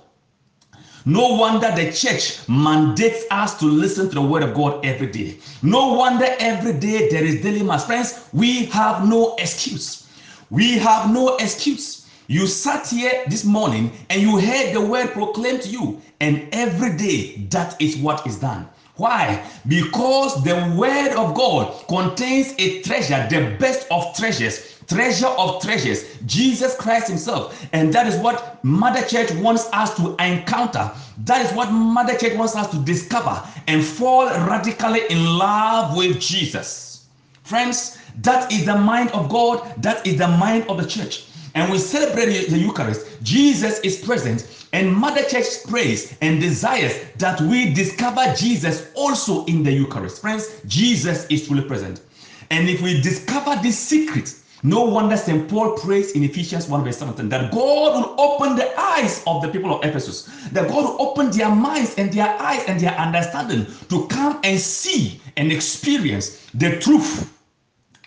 No 1.09 1.37
wonder 1.37 1.75
the 1.75 1.91
church 1.91 2.47
mandates 2.51 3.25
us 3.31 3.59
to 3.61 3.65
listen 3.65 4.11
to 4.11 4.15
the 4.17 4.21
word 4.21 4.43
of 4.43 4.53
God 4.53 4.85
every 4.85 5.07
day. 5.07 5.39
No 5.63 5.95
wonder 5.95 6.27
every 6.39 6.75
day 6.75 7.09
there 7.09 7.25
is 7.25 7.41
daily 7.41 7.63
mass. 7.63 7.87
Friends, 7.87 8.29
we 8.35 8.67
have 8.67 9.09
no 9.09 9.35
excuse. 9.37 10.07
We 10.51 10.77
have 10.77 11.11
no 11.11 11.39
excuse. 11.39 12.07
You 12.27 12.47
sat 12.47 12.89
here 12.89 13.25
this 13.27 13.43
morning 13.47 13.91
and 14.11 14.21
you 14.21 14.39
heard 14.39 14.75
the 14.75 14.83
word 14.83 15.13
proclaimed 15.13 15.63
to 15.63 15.71
you, 15.71 16.03
and 16.21 16.47
every 16.53 16.95
day 16.95 17.47
that 17.49 17.81
is 17.81 17.97
what 17.97 18.27
is 18.27 18.39
done. 18.39 18.69
Why? 18.97 19.43
Because 19.67 20.45
the 20.45 20.75
word 20.77 21.17
of 21.17 21.35
God 21.35 21.89
contains 21.89 22.53
a 22.59 22.83
treasure, 22.83 23.27
the 23.31 23.57
best 23.59 23.87
of 23.91 24.15
treasures, 24.15 24.78
treasure 24.89 25.27
of 25.27 25.63
treasures, 25.63 26.05
Jesus 26.27 26.75
Christ 26.77 27.09
Himself. 27.09 27.67
And 27.73 27.93
that 27.93 28.07
is 28.07 28.17
what 28.17 28.63
Mother 28.65 29.03
Church 29.03 29.31
wants 29.33 29.69
us 29.73 29.95
to 29.97 30.17
encounter. 30.19 30.91
That 31.25 31.45
is 31.45 31.53
what 31.53 31.71
Mother 31.71 32.17
Church 32.17 32.37
wants 32.37 32.57
us 32.57 32.71
to 32.71 32.79
discover 32.79 33.43
and 33.67 33.85
fall 33.85 34.27
radically 34.27 35.03
in 35.11 35.25
love 35.37 35.97
with 35.97 36.21
Jesus. 36.21 37.07
Friends, 37.43 37.99
that 38.23 38.51
is 38.53 38.67
the 38.67 38.77
mind 38.77 39.11
of 39.11 39.29
God, 39.29 39.83
that 39.83 40.07
is 40.07 40.17
the 40.19 40.29
mind 40.29 40.65
of 40.69 40.79
the 40.79 40.87
church. 40.87 41.27
And 41.55 41.71
we 41.71 41.79
celebrate 41.79 42.49
the 42.49 42.59
Eucharist. 42.59 43.07
Jesus 43.23 43.81
is 43.81 44.01
present 44.01 44.47
and 44.73 44.95
Mother 44.95 45.23
Church 45.25 45.65
prays 45.67 46.17
and 46.21 46.41
desires 46.41 46.95
that 47.17 47.41
we 47.41 47.73
discover 47.73 48.35
Jesus 48.35 48.91
also 48.95 49.45
in 49.47 49.63
the 49.63 49.73
Eucharist. 49.73 50.21
Friends, 50.21 50.61
Jesus 50.67 51.27
is 51.27 51.49
fully 51.49 51.63
present. 51.63 52.03
And 52.51 52.69
if 52.69 52.83
we 52.83 53.01
discover 53.01 53.61
this 53.63 53.79
secret, 53.79 54.35
no 54.63 54.83
wonder 54.83 55.17
St. 55.17 55.49
Paul 55.49 55.77
prays 55.79 56.13
in 56.13 56.25
Ephesians 56.25 56.69
1 56.69 56.85
verse 56.85 56.99
17 56.99 57.29
that 57.29 57.53
God 57.53 57.95
will 57.95 58.21
open 58.21 58.57
the 58.57 58.79
eyes 58.79 59.23
of 59.27 59.43
the 59.43 59.49
people 59.49 59.75
of 59.75 59.85
Ephesus, 59.85 60.25
that 60.51 60.69
God 60.69 60.85
will 60.85 61.01
open 61.01 61.31
their 61.31 61.51
minds 61.51 61.95
and 61.97 62.13
their 62.13 62.29
eyes 62.41 62.65
and 62.67 62.81
their 62.81 62.95
understanding 62.95 63.67
to 63.89 64.07
come 64.09 64.41
and 64.43 64.59
see 64.59 65.21
and 65.37 65.53
experience 65.53 66.49
the 66.55 66.79
truth 66.81 67.33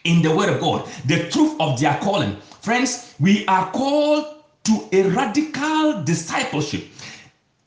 in 0.03 0.22
the 0.22 0.36
Word 0.36 0.50
of 0.50 0.60
God, 0.60 0.89
the 1.05 1.29
truth 1.29 1.55
of 1.60 1.79
their 1.79 1.98
calling. 2.00 2.36
Friends, 2.62 3.15
we 3.20 3.46
are 3.48 3.72
called 3.72 4.43
to 4.63 4.88
a 4.91 5.03
radical 5.10 6.03
discipleship, 6.03 6.86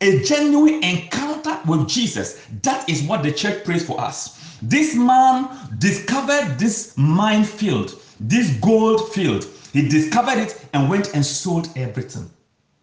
a 0.00 0.22
genuine 0.22 0.82
encounter 0.84 1.58
with 1.66 1.88
Jesus. 1.88 2.46
That 2.62 2.88
is 2.88 3.02
what 3.02 3.22
the 3.22 3.32
church 3.32 3.64
prays 3.64 3.86
for 3.86 4.00
us. 4.00 4.58
This 4.62 4.94
man 4.94 5.48
discovered 5.78 6.58
this 6.58 6.96
minefield, 6.96 8.00
this 8.20 8.50
gold 8.58 9.12
field. 9.12 9.46
He 9.72 9.88
discovered 9.88 10.38
it 10.38 10.66
and 10.72 10.88
went 10.88 11.14
and 11.14 11.24
sold 11.24 11.68
everything. 11.76 12.30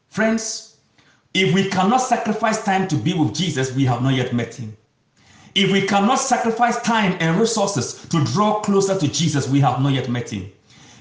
Friends, 0.10 0.78
if 1.34 1.54
we 1.54 1.70
cannot 1.70 2.00
sacrifice 2.00 2.64
time 2.64 2.88
to 2.90 2.96
be 2.96 3.14
with 3.14 3.34
Jesus, 3.34 3.74
we 3.74 3.86
have 3.86 4.02
not 4.02 4.14
yet 4.14 4.34
met 4.34 4.54
him. 4.54 4.76
If 5.56 5.72
we 5.72 5.86
cannot 5.86 6.20
sacrifice 6.20 6.82
time 6.82 7.18
and 7.20 7.40
resources 7.40 8.06
to 8.10 8.24
draw 8.26 8.60
closer 8.62 8.98
to 8.98 9.08
Jesus, 9.08 9.50
we 9.50 9.60
have 9.62 9.82
not 9.82 9.94
yet 9.94 10.10
met 10.10 10.30
him. 10.30 10.52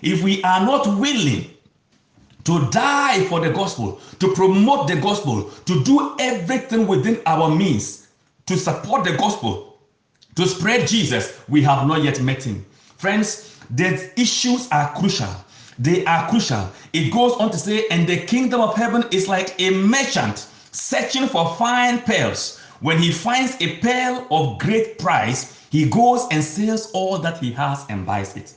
If 0.02 0.22
we 0.22 0.42
are 0.44 0.64
not 0.64 0.86
willing 0.98 1.50
to 2.44 2.70
die 2.70 3.24
for 3.26 3.40
the 3.40 3.50
gospel, 3.50 4.00
to 4.18 4.32
promote 4.34 4.88
the 4.88 4.96
gospel, 4.96 5.50
to 5.66 5.84
do 5.84 6.16
everything 6.18 6.86
within 6.86 7.20
our 7.26 7.54
means 7.54 8.08
to 8.46 8.56
support 8.56 9.04
the 9.04 9.16
gospel, 9.16 9.78
to 10.36 10.46
spread 10.46 10.88
Jesus, 10.88 11.40
we 11.48 11.62
have 11.62 11.86
not 11.86 12.02
yet 12.02 12.20
met 12.20 12.42
him. 12.42 12.64
Friends, 12.96 13.49
the 13.74 14.10
issues 14.20 14.68
are 14.70 14.92
crucial. 14.94 15.28
They 15.78 16.04
are 16.04 16.28
crucial. 16.28 16.70
It 16.92 17.12
goes 17.12 17.32
on 17.34 17.50
to 17.52 17.58
say, 17.58 17.86
and 17.88 18.06
the 18.06 18.18
kingdom 18.26 18.60
of 18.60 18.74
heaven 18.74 19.04
is 19.10 19.28
like 19.28 19.54
a 19.60 19.70
merchant 19.70 20.46
searching 20.72 21.26
for 21.26 21.54
fine 21.54 22.00
pearls. 22.00 22.60
When 22.80 22.98
he 22.98 23.12
finds 23.12 23.56
a 23.60 23.78
pearl 23.78 24.26
of 24.30 24.58
great 24.58 24.98
price, 24.98 25.58
he 25.70 25.88
goes 25.88 26.26
and 26.30 26.42
sells 26.42 26.90
all 26.92 27.18
that 27.18 27.38
he 27.38 27.52
has 27.52 27.84
and 27.88 28.04
buys 28.04 28.36
it. 28.36 28.54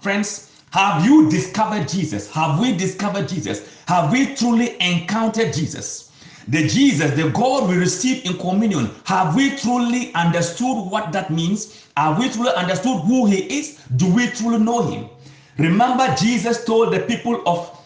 Friends, 0.00 0.50
have 0.70 1.04
you 1.04 1.30
discovered 1.30 1.88
Jesus? 1.88 2.30
Have 2.30 2.60
we 2.60 2.76
discovered 2.76 3.28
Jesus? 3.28 3.82
Have 3.86 4.12
we 4.12 4.34
truly 4.34 4.76
encountered 4.80 5.52
Jesus? 5.52 6.07
The 6.48 6.66
Jesus, 6.66 7.10
the 7.12 7.28
God 7.28 7.68
we 7.68 7.76
receive 7.76 8.24
in 8.24 8.38
communion, 8.38 8.90
have 9.04 9.36
we 9.36 9.56
truly 9.56 10.12
understood 10.14 10.90
what 10.90 11.12
that 11.12 11.30
means? 11.30 11.86
Have 11.96 12.18
we 12.18 12.30
truly 12.30 12.52
understood 12.54 13.02
who 13.02 13.26
He 13.26 13.58
is? 13.58 13.78
Do 13.96 14.12
we 14.12 14.28
truly 14.28 14.58
know 14.58 14.82
Him? 14.82 15.10
Remember, 15.58 16.14
Jesus 16.18 16.64
told 16.64 16.94
the 16.94 17.00
people 17.00 17.42
of, 17.46 17.78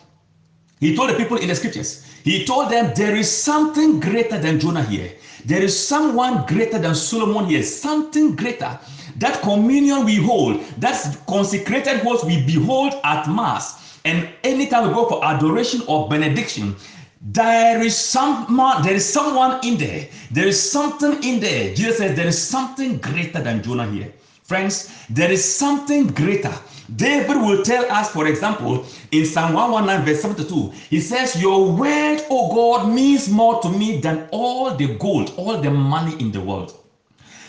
He 0.78 0.94
told 0.94 1.10
the 1.10 1.14
people 1.14 1.38
in 1.38 1.48
the 1.48 1.56
scriptures, 1.56 2.04
He 2.22 2.44
told 2.44 2.70
them, 2.70 2.92
There 2.94 3.16
is 3.16 3.28
something 3.28 3.98
greater 3.98 4.38
than 4.38 4.60
Jonah 4.60 4.84
here. 4.84 5.10
There 5.44 5.60
is 5.60 5.76
someone 5.76 6.46
greater 6.46 6.78
than 6.78 6.94
Solomon 6.94 7.46
here, 7.46 7.64
something 7.64 8.36
greater. 8.36 8.78
That 9.16 9.42
communion 9.42 10.04
we 10.04 10.16
hold, 10.16 10.62
that's 10.78 11.16
consecrated 11.26 12.04
what 12.04 12.24
we 12.24 12.46
behold 12.46 12.94
at 13.02 13.26
Mass. 13.26 13.98
And 14.04 14.28
anytime 14.44 14.86
we 14.86 14.94
go 14.94 15.08
for 15.08 15.24
adoration 15.24 15.82
or 15.88 16.08
benediction, 16.08 16.76
there 17.22 17.80
is 17.80 17.96
someone, 17.96 18.82
there 18.82 18.94
is 18.94 19.08
someone 19.08 19.64
in 19.64 19.78
there. 19.78 20.08
There 20.32 20.46
is 20.46 20.60
something 20.60 21.22
in 21.22 21.38
there. 21.40 21.72
Jesus 21.74 21.98
says 21.98 22.16
there 22.16 22.26
is 22.26 22.40
something 22.40 22.98
greater 22.98 23.40
than 23.40 23.62
Jonah 23.62 23.88
here. 23.88 24.12
Friends, 24.42 25.06
there 25.08 25.30
is 25.30 25.44
something 25.44 26.08
greater. 26.08 26.52
David 26.96 27.36
will 27.36 27.62
tell 27.62 27.90
us, 27.92 28.10
for 28.10 28.26
example, 28.26 28.84
in 29.12 29.24
Psalm 29.24 29.54
119, 29.54 30.04
verse 30.04 30.20
72, 30.20 30.72
he 30.90 31.00
says, 31.00 31.40
Your 31.40 31.72
word, 31.72 32.22
O 32.28 32.52
God, 32.52 32.92
means 32.92 33.28
more 33.28 33.62
to 33.62 33.70
me 33.70 34.00
than 34.00 34.28
all 34.32 34.74
the 34.74 34.94
gold, 34.96 35.32
all 35.36 35.58
the 35.58 35.70
money 35.70 36.20
in 36.20 36.32
the 36.32 36.40
world. 36.40 36.76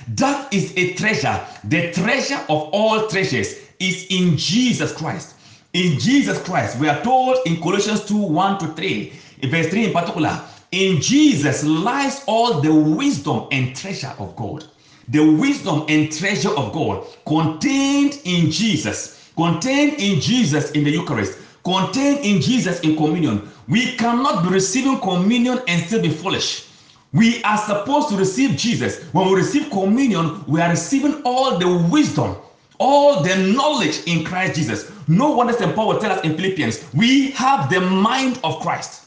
That 0.09 0.53
is 0.53 0.71
a 0.77 0.93
treasure. 0.93 1.45
The 1.63 1.91
treasure 1.93 2.39
of 2.47 2.69
all 2.71 3.07
treasures 3.07 3.59
is 3.79 4.05
in 4.11 4.37
Jesus 4.37 4.93
Christ. 4.93 5.35
In 5.73 5.99
Jesus 5.99 6.41
Christ, 6.43 6.79
we 6.79 6.87
are 6.87 7.01
told 7.01 7.37
in 7.47 7.59
Colossians 7.59 8.05
2 8.05 8.15
1 8.15 8.59
to 8.59 8.67
3, 8.73 9.13
in 9.43 9.49
verse 9.49 9.67
3 9.67 9.87
in 9.87 9.91
particular, 9.91 10.41
in 10.71 11.01
Jesus 11.01 11.65
lies 11.65 12.23
all 12.27 12.61
the 12.61 12.73
wisdom 12.73 13.47
and 13.51 13.75
treasure 13.75 14.15
of 14.17 14.35
God. 14.37 14.65
The 15.09 15.19
wisdom 15.19 15.85
and 15.89 16.09
treasure 16.09 16.55
of 16.57 16.71
God 16.71 17.05
contained 17.27 18.21
in 18.23 18.49
Jesus, 18.49 19.29
contained 19.35 19.99
in 19.99 20.21
Jesus 20.21 20.71
in 20.71 20.85
the 20.85 20.91
Eucharist, 20.91 21.37
contained 21.65 22.19
in 22.19 22.39
Jesus 22.39 22.79
in 22.79 22.95
communion. 22.95 23.49
We 23.67 23.97
cannot 23.97 24.43
be 24.43 24.49
receiving 24.49 24.99
communion 25.01 25.59
and 25.67 25.85
still 25.85 26.01
be 26.01 26.09
foolish. 26.09 26.69
We 27.11 27.43
are 27.43 27.57
supposed 27.57 28.09
to 28.09 28.17
receive 28.17 28.57
Jesus. 28.57 29.03
When 29.11 29.27
we 29.27 29.35
receive 29.35 29.69
communion, 29.71 30.43
we 30.47 30.61
are 30.61 30.69
receiving 30.69 31.21
all 31.23 31.59
the 31.59 31.85
wisdom, 31.91 32.37
all 32.79 33.21
the 33.21 33.35
knowledge 33.35 34.03
in 34.05 34.23
Christ 34.23 34.55
Jesus. 34.55 34.89
No 35.09 35.31
wonder 35.31 35.51
St. 35.51 35.75
Paul 35.75 35.89
will 35.89 35.99
tell 35.99 36.13
us 36.13 36.23
in 36.23 36.37
Philippians, 36.37 36.93
we 36.93 37.31
have 37.31 37.69
the 37.69 37.81
mind 37.81 38.39
of 38.45 38.61
Christ. 38.61 39.02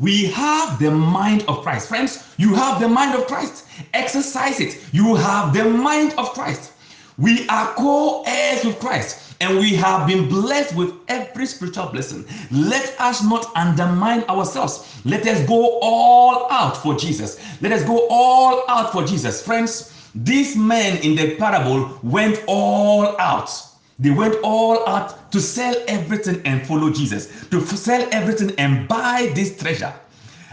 We 0.00 0.26
have 0.26 0.78
the 0.78 0.90
mind 0.90 1.44
of 1.48 1.62
Christ. 1.62 1.88
Friends, 1.88 2.24
you 2.36 2.54
have 2.54 2.80
the 2.80 2.88
mind 2.88 3.14
of 3.14 3.26
Christ. 3.26 3.64
Exercise 3.94 4.60
it. 4.60 4.78
You 4.92 5.16
have 5.16 5.52
the 5.52 5.64
mind 5.64 6.14
of 6.18 6.32
Christ. 6.32 6.72
We 7.16 7.48
are 7.48 7.74
co 7.74 8.22
heirs 8.26 8.64
with 8.64 8.78
Christ 8.78 9.28
and 9.40 9.58
we 9.58 9.74
have 9.74 10.06
been 10.06 10.28
blessed 10.28 10.74
with 10.76 10.94
every 11.08 11.46
spiritual 11.46 11.86
blessing. 11.86 12.24
Let 12.50 12.94
us 13.00 13.22
not 13.22 13.50
undermine 13.56 14.24
ourselves. 14.24 15.00
Let 15.04 15.26
us 15.26 15.46
go 15.46 15.78
all 15.80 16.50
out 16.50 16.76
for 16.76 16.96
Jesus. 16.96 17.38
Let 17.60 17.72
us 17.72 17.84
go 17.84 18.06
all 18.08 18.64
out 18.68 18.92
for 18.92 19.04
Jesus. 19.04 19.42
Friends, 19.42 19.92
these 20.14 20.56
men 20.56 20.98
in 20.98 21.14
the 21.14 21.36
parable 21.36 21.98
went 22.02 22.42
all 22.46 23.18
out. 23.20 23.50
They 23.98 24.10
went 24.10 24.36
all 24.44 24.86
out 24.88 25.32
to 25.32 25.40
sell 25.40 25.74
everything 25.88 26.40
and 26.44 26.64
follow 26.66 26.90
Jesus, 26.90 27.26
to 27.50 27.60
sell 27.66 28.06
everything 28.12 28.52
and 28.56 28.86
buy 28.86 29.32
this 29.34 29.58
treasure. 29.58 29.92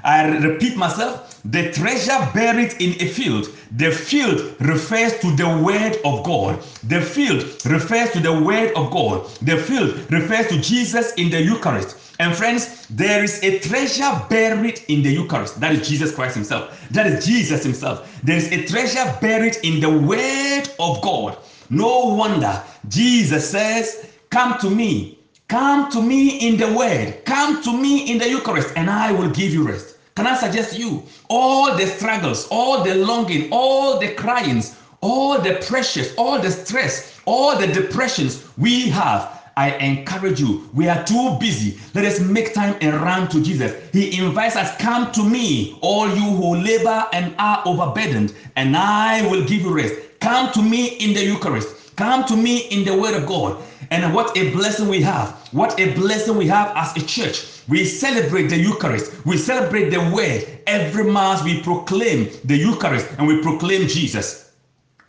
I 0.04 0.38
repeat 0.38 0.78
myself, 0.78 1.42
the 1.46 1.72
treasure 1.72 2.30
buried 2.34 2.74
in 2.80 3.00
a 3.02 3.08
field. 3.08 3.50
The 3.72 3.92
field 3.92 4.56
refers 4.60 5.20
to 5.20 5.36
the 5.36 5.48
word 5.64 5.98
of 6.06 6.24
God. 6.24 6.64
The 6.84 7.02
field 7.02 7.44
refers 7.66 8.12
to 8.12 8.20
the 8.20 8.34
word 8.42 8.74
of 8.76 8.92
God. 8.92 9.28
The 9.42 9.58
field 9.58 10.12
refers 10.12 10.48
to 10.48 10.62
Jesus 10.62 11.14
in 11.14 11.30
the 11.30 11.42
Eucharist. 11.42 11.98
And 12.20 12.36
friends, 12.36 12.88
there 12.88 13.24
is 13.24 13.44
a 13.44 13.60
treasure 13.60 14.26
buried 14.30 14.82
in 14.88 15.04
the 15.04 15.12
Eucharist. 15.12 15.60
That 15.60 15.74
is 15.74 15.88
Jesus 15.88 16.14
Christ 16.14 16.36
Himself. 16.36 16.88
That 16.92 17.08
is 17.08 17.26
Jesus 17.26 17.64
Himself. 17.64 18.22
There 18.24 18.38
is 18.38 18.52
a 18.52 18.66
treasure 18.66 19.18
buried 19.22 19.58
in 19.64 19.80
the 19.80 19.90
Word 19.90 20.70
of 20.80 21.02
God. 21.02 21.38
No 21.70 22.06
wonder 22.06 22.62
Jesus 22.88 23.50
says, 23.50 24.08
Come 24.30 24.58
to 24.60 24.70
me. 24.70 25.20
Come 25.48 25.92
to 25.92 26.02
me 26.02 26.48
in 26.48 26.58
the 26.58 26.74
Word. 26.74 27.24
Come 27.26 27.62
to 27.64 27.78
me 27.78 28.12
in 28.12 28.18
the 28.18 28.30
Eucharist, 28.30 28.74
and 28.76 28.90
I 28.90 29.12
will 29.12 29.30
give 29.30 29.54
you 29.54 29.68
rest. 29.68 29.98
Can 30.16 30.28
I 30.28 30.36
suggest 30.36 30.78
you 30.78 31.04
all 31.30 31.76
the 31.76 31.86
struggles, 31.86 32.48
all 32.50 32.84
the 32.84 32.96
longing, 32.96 33.50
all 33.52 34.00
the 34.00 34.14
cryings, 34.14 34.76
all 35.02 35.40
the 35.40 35.56
pressures, 35.68 36.14
all 36.16 36.40
the 36.40 36.50
stress, 36.50 37.20
all 37.26 37.58
the 37.58 37.68
depressions 37.68 38.44
we 38.58 38.90
have 38.90 39.36
I 39.58 39.72
encourage 39.78 40.42
you. 40.42 40.70
We 40.74 40.90
are 40.90 41.02
too 41.06 41.38
busy. 41.40 41.80
Let 41.94 42.04
us 42.04 42.20
make 42.20 42.54
time 42.54 42.76
and 42.82 42.94
run 42.96 43.30
to 43.30 43.42
Jesus. 43.42 43.74
He 43.94 44.20
invites 44.20 44.58
us, 44.58 44.76
Come 44.78 45.14
to 45.14 45.24
me, 45.24 45.78
all 45.80 46.10
you 46.10 46.24
who 46.24 46.58
labor 46.58 47.08
and 47.14 47.34
are 47.40 47.64
overburdened, 47.66 48.34
and 48.58 48.76
I 48.76 49.26
will 49.30 49.46
give 49.46 49.62
you 49.62 49.74
rest. 49.74 49.96
Come 50.26 50.52
to 50.54 50.64
me 50.64 50.88
in 50.98 51.14
the 51.14 51.24
Eucharist. 51.24 51.96
Come 51.98 52.26
to 52.26 52.36
me 52.36 52.62
in 52.70 52.84
the 52.84 52.98
Word 52.98 53.14
of 53.14 53.28
God. 53.28 53.62
And 53.92 54.12
what 54.12 54.36
a 54.36 54.52
blessing 54.54 54.90
we 54.90 55.00
have. 55.04 55.30
What 55.52 55.80
a 55.80 55.94
blessing 55.94 56.36
we 56.36 56.48
have 56.48 56.76
as 56.76 56.98
a 56.98 57.06
church. 57.06 57.62
We 57.68 57.86
celebrate 57.86 58.48
the 58.48 58.58
Eucharist. 58.58 59.24
We 59.24 59.38
celebrate 59.38 59.92
the 59.92 60.00
Word. 60.12 60.48
Every 60.66 61.04
Mass 61.04 61.44
we 61.44 61.62
proclaim 61.62 62.32
the 62.44 62.58
Eucharist 62.58 63.08
and 63.20 63.28
we 63.28 63.44
proclaim 63.44 63.88
Jesus. 63.88 64.54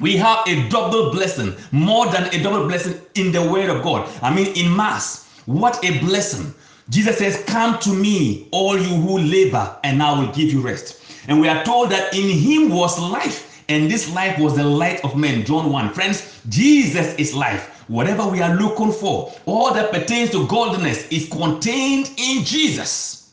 We 0.01 0.19
have 0.19 0.47
a 0.47 0.69
double 0.69 1.11
blessing, 1.13 1.57
more 1.73 2.05
than 2.13 2.25
a 2.35 2.43
double 2.43 2.67
blessing 2.69 3.01
in 3.15 3.33
the 3.33 3.41
Word 3.41 3.71
of 3.71 3.83
God. 3.83 4.07
I 4.21 4.35
mean, 4.35 4.49
in 4.49 4.77
Mass, 4.77 5.31
what 5.47 5.83
a 5.83 5.99
blessing. 6.01 6.55
Jesus 6.91 7.17
says, 7.17 7.43
Come 7.47 7.79
to 7.79 7.95
me, 7.95 8.49
all 8.51 8.79
you 8.79 8.95
who 8.97 9.19
labor, 9.19 9.79
and 9.83 10.03
I 10.03 10.21
will 10.21 10.31
give 10.35 10.53
you 10.53 10.61
rest. 10.61 11.01
And 11.27 11.41
we 11.41 11.49
are 11.49 11.65
told 11.65 11.89
that 11.91 12.15
in 12.15 12.29
Him 12.29 12.69
was 12.69 12.99
life, 13.01 13.46
and 13.69 13.91
this 13.91 14.13
life 14.13 14.39
was 14.39 14.57
the 14.57 14.65
light 14.65 15.05
of 15.05 15.17
men. 15.17 15.45
John 15.45 15.71
1. 15.71 15.93
Friends, 15.93 16.41
Jesus 16.49 17.15
is 17.17 17.35
life. 17.35 17.85
Whatever 17.89 18.27
we 18.27 18.41
are 18.41 18.55
looking 18.55 18.93
for, 18.93 19.33
all 19.47 19.73
that 19.75 19.93
pertains 19.93 20.31
to 20.31 20.47
godliness 20.47 21.09
is 21.09 21.29
contained 21.29 22.11
in 22.17 22.45
Jesus. 22.45 23.33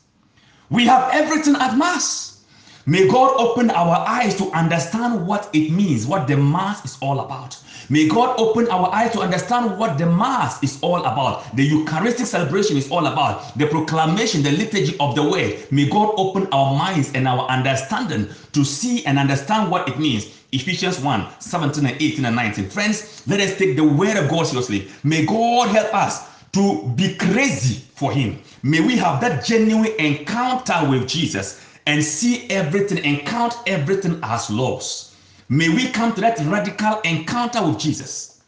We 0.70 0.86
have 0.86 1.10
everything 1.12 1.56
at 1.56 1.76
Mass. 1.76 2.44
May 2.86 3.08
God 3.08 3.34
open 3.38 3.70
our 3.70 3.96
eyes 4.06 4.36
to 4.36 4.50
understand 4.50 5.26
what 5.26 5.48
it 5.54 5.70
means, 5.70 6.06
what 6.06 6.26
the 6.26 6.36
Mass 6.36 6.84
is 6.84 6.98
all 7.00 7.20
about. 7.20 7.58
May 7.90 8.08
God 8.08 8.38
open 8.38 8.68
our 8.68 8.92
eyes 8.94 9.12
to 9.12 9.20
understand 9.20 9.78
what 9.78 9.98
the 9.98 10.06
Mass 10.06 10.62
is 10.62 10.78
all 10.80 11.04
about, 11.04 11.54
the 11.54 11.64
Eucharistic 11.64 12.26
celebration 12.26 12.76
is 12.76 12.90
all 12.90 13.06
about, 13.06 13.56
the 13.58 13.66
proclamation, 13.66 14.42
the 14.42 14.52
liturgy 14.52 14.96
of 14.98 15.14
the 15.14 15.22
Word. 15.22 15.66
May 15.70 15.88
God 15.88 16.14
open 16.16 16.46
our 16.52 16.74
minds 16.76 17.12
and 17.12 17.28
our 17.28 17.46
understanding 17.48 18.28
to 18.52 18.64
see 18.64 19.04
and 19.04 19.18
understand 19.18 19.70
what 19.70 19.88
it 19.88 19.98
means. 19.98 20.26
Ephesians 20.52 21.00
1 21.00 21.26
17 21.40 21.84
and 21.86 21.96
18 22.00 22.24
and 22.24 22.36
19. 22.36 22.68
Friends, 22.70 23.22
let 23.26 23.40
us 23.40 23.56
take 23.58 23.76
the 23.76 23.84
Word 23.84 24.16
of 24.16 24.30
God 24.30 24.46
seriously. 24.46 24.88
May 25.02 25.26
God 25.26 25.68
help 25.68 25.92
us 25.94 26.28
to 26.52 26.84
be 26.96 27.16
crazy 27.16 27.82
for 27.94 28.12
Him. 28.12 28.38
May 28.62 28.80
we 28.80 28.96
have 28.96 29.20
that 29.20 29.44
genuine 29.44 29.92
encounter 29.98 30.88
with 30.88 31.06
Jesus 31.06 31.60
and 31.86 32.02
see 32.02 32.48
everything 32.48 33.00
and 33.00 33.26
count 33.26 33.54
everything 33.66 34.18
as 34.22 34.48
loss. 34.48 35.13
May 35.48 35.68
we 35.68 35.88
come 35.88 36.14
to 36.14 36.20
that 36.20 36.38
radical 36.40 37.00
encounter 37.02 37.66
with 37.66 37.78
Jesus. 37.78 38.42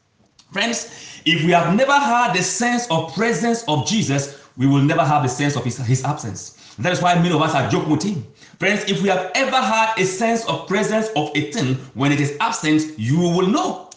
Friends, 0.52 1.20
if 1.24 1.44
we 1.44 1.50
have 1.52 1.74
never 1.74 1.92
had 1.92 2.32
the 2.34 2.42
sense 2.42 2.86
of 2.90 3.14
presence 3.14 3.64
of 3.68 3.86
Jesus, 3.86 4.42
we 4.56 4.66
will 4.66 4.82
never 4.82 5.04
have 5.04 5.22
the 5.22 5.28
sense 5.28 5.56
of 5.56 5.64
his, 5.64 5.76
his 5.78 6.04
absence. 6.04 6.74
That 6.78 6.92
is 6.92 7.02
why 7.02 7.14
many 7.14 7.34
of 7.34 7.42
us 7.42 7.54
are 7.54 7.68
joking 7.68 7.90
with 7.90 8.02
him. 8.02 8.26
Friends, 8.58 8.84
if 8.90 9.02
we 9.02 9.08
have 9.08 9.30
ever 9.34 9.56
had 9.56 9.98
a 9.98 10.04
sense 10.04 10.46
of 10.46 10.66
presence 10.66 11.08
of 11.16 11.30
a 11.34 11.52
thing 11.52 11.74
when 11.94 12.12
it 12.12 12.20
is 12.20 12.36
absent, 12.40 12.98
you 12.98 13.18
will 13.18 13.46
know 13.46 13.90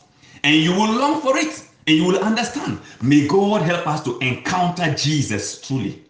and 0.44 0.56
you 0.56 0.72
will 0.72 0.92
long 0.92 1.22
for 1.22 1.38
it 1.38 1.66
and 1.88 1.98
you 1.98 2.04
will 2.04 2.20
understand. 2.20 2.80
May 3.02 3.28
God 3.28 3.62
help 3.62 3.88
us 3.88 4.04
to 4.04 4.18
encounter 4.20 4.94
Jesus 4.96 5.62
truly. 5.62 6.04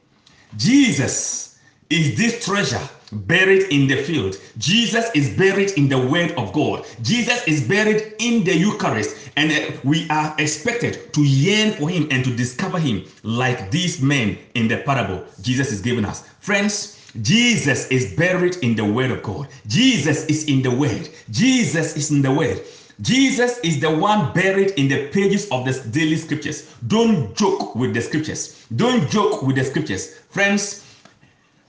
Jesus 0.57 1.59
is 1.89 2.17
this 2.17 2.43
treasure 2.43 2.81
buried 3.11 3.63
in 3.71 3.87
the 3.87 3.95
field. 4.03 4.37
Jesus 4.57 5.09
is 5.13 5.35
buried 5.37 5.71
in 5.71 5.89
the 5.89 5.97
Word 5.97 6.31
of 6.37 6.53
God. 6.53 6.85
Jesus 7.01 7.47
is 7.47 7.67
buried 7.67 8.13
in 8.19 8.43
the 8.43 8.55
Eucharist. 8.55 9.31
And 9.35 9.51
uh, 9.51 9.77
we 9.83 10.07
are 10.09 10.35
expected 10.37 11.13
to 11.13 11.23
yearn 11.23 11.73
for 11.73 11.89
Him 11.89 12.07
and 12.11 12.23
to 12.25 12.35
discover 12.35 12.79
Him 12.79 13.05
like 13.23 13.71
these 13.71 14.01
men 14.01 14.37
in 14.55 14.67
the 14.67 14.77
parable 14.77 15.23
Jesus 15.41 15.71
is 15.71 15.81
giving 15.81 16.05
us. 16.05 16.27
Friends, 16.39 16.99
Jesus 17.21 17.87
is 17.87 18.13
buried 18.15 18.57
in 18.61 18.75
the 18.75 18.85
Word 18.85 19.11
of 19.11 19.23
God. 19.23 19.47
Jesus 19.67 20.25
is 20.25 20.45
in 20.45 20.61
the 20.61 20.71
Word. 20.71 21.09
Jesus 21.31 21.95
is 21.95 22.11
in 22.11 22.21
the 22.21 22.31
Word. 22.31 22.61
Jesus 23.01 23.59
is 23.59 23.79
the 23.79 23.89
one 23.89 24.33
buried 24.33 24.71
in 24.71 24.89
the 24.89 25.07
pages 25.07 25.47
of 25.51 25.63
the 25.63 25.71
daily 25.91 26.17
scriptures. 26.17 26.75
Don't 26.87 27.33
joke 27.33 27.73
with 27.73 27.93
the 27.93 28.01
scriptures. 28.01 28.65
Don't 28.75 29.09
joke 29.09 29.41
with 29.41 29.55
the 29.55 29.63
scriptures. 29.63 30.15
Friends, 30.29 30.83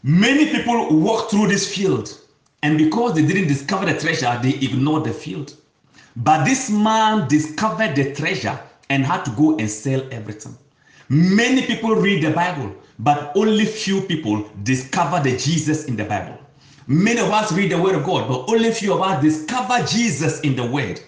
Many 0.02 0.46
people 0.46 0.96
walk 0.98 1.30
through 1.30 1.48
this 1.48 1.74
field, 1.74 2.18
and 2.62 2.78
because 2.78 3.14
they 3.14 3.26
didn't 3.26 3.48
discover 3.48 3.84
the 3.84 3.98
treasure, 3.98 4.38
they 4.42 4.54
ignored 4.54 5.04
the 5.04 5.12
field. 5.12 5.54
But 6.16 6.44
this 6.44 6.70
man 6.70 7.28
discovered 7.28 7.94
the 7.94 8.14
treasure 8.14 8.58
and 8.88 9.04
had 9.04 9.24
to 9.24 9.30
go 9.32 9.58
and 9.58 9.70
sell 9.70 10.02
everything. 10.10 10.56
Many 11.10 11.66
people 11.66 11.94
read 11.94 12.22
the 12.24 12.30
Bible, 12.30 12.74
but 12.98 13.32
only 13.36 13.66
few 13.66 14.00
people 14.02 14.48
discover 14.62 15.22
the 15.22 15.36
Jesus 15.36 15.84
in 15.84 15.96
the 15.96 16.04
Bible. 16.04 16.38
Many 16.86 17.20
of 17.20 17.30
us 17.30 17.52
read 17.52 17.70
the 17.70 17.80
Word 17.80 17.94
of 17.94 18.04
God, 18.04 18.26
but 18.26 18.48
only 18.48 18.72
few 18.72 18.94
of 18.94 19.02
us 19.02 19.22
discover 19.22 19.84
Jesus 19.86 20.40
in 20.40 20.56
the 20.56 20.64
Word. 20.64 21.00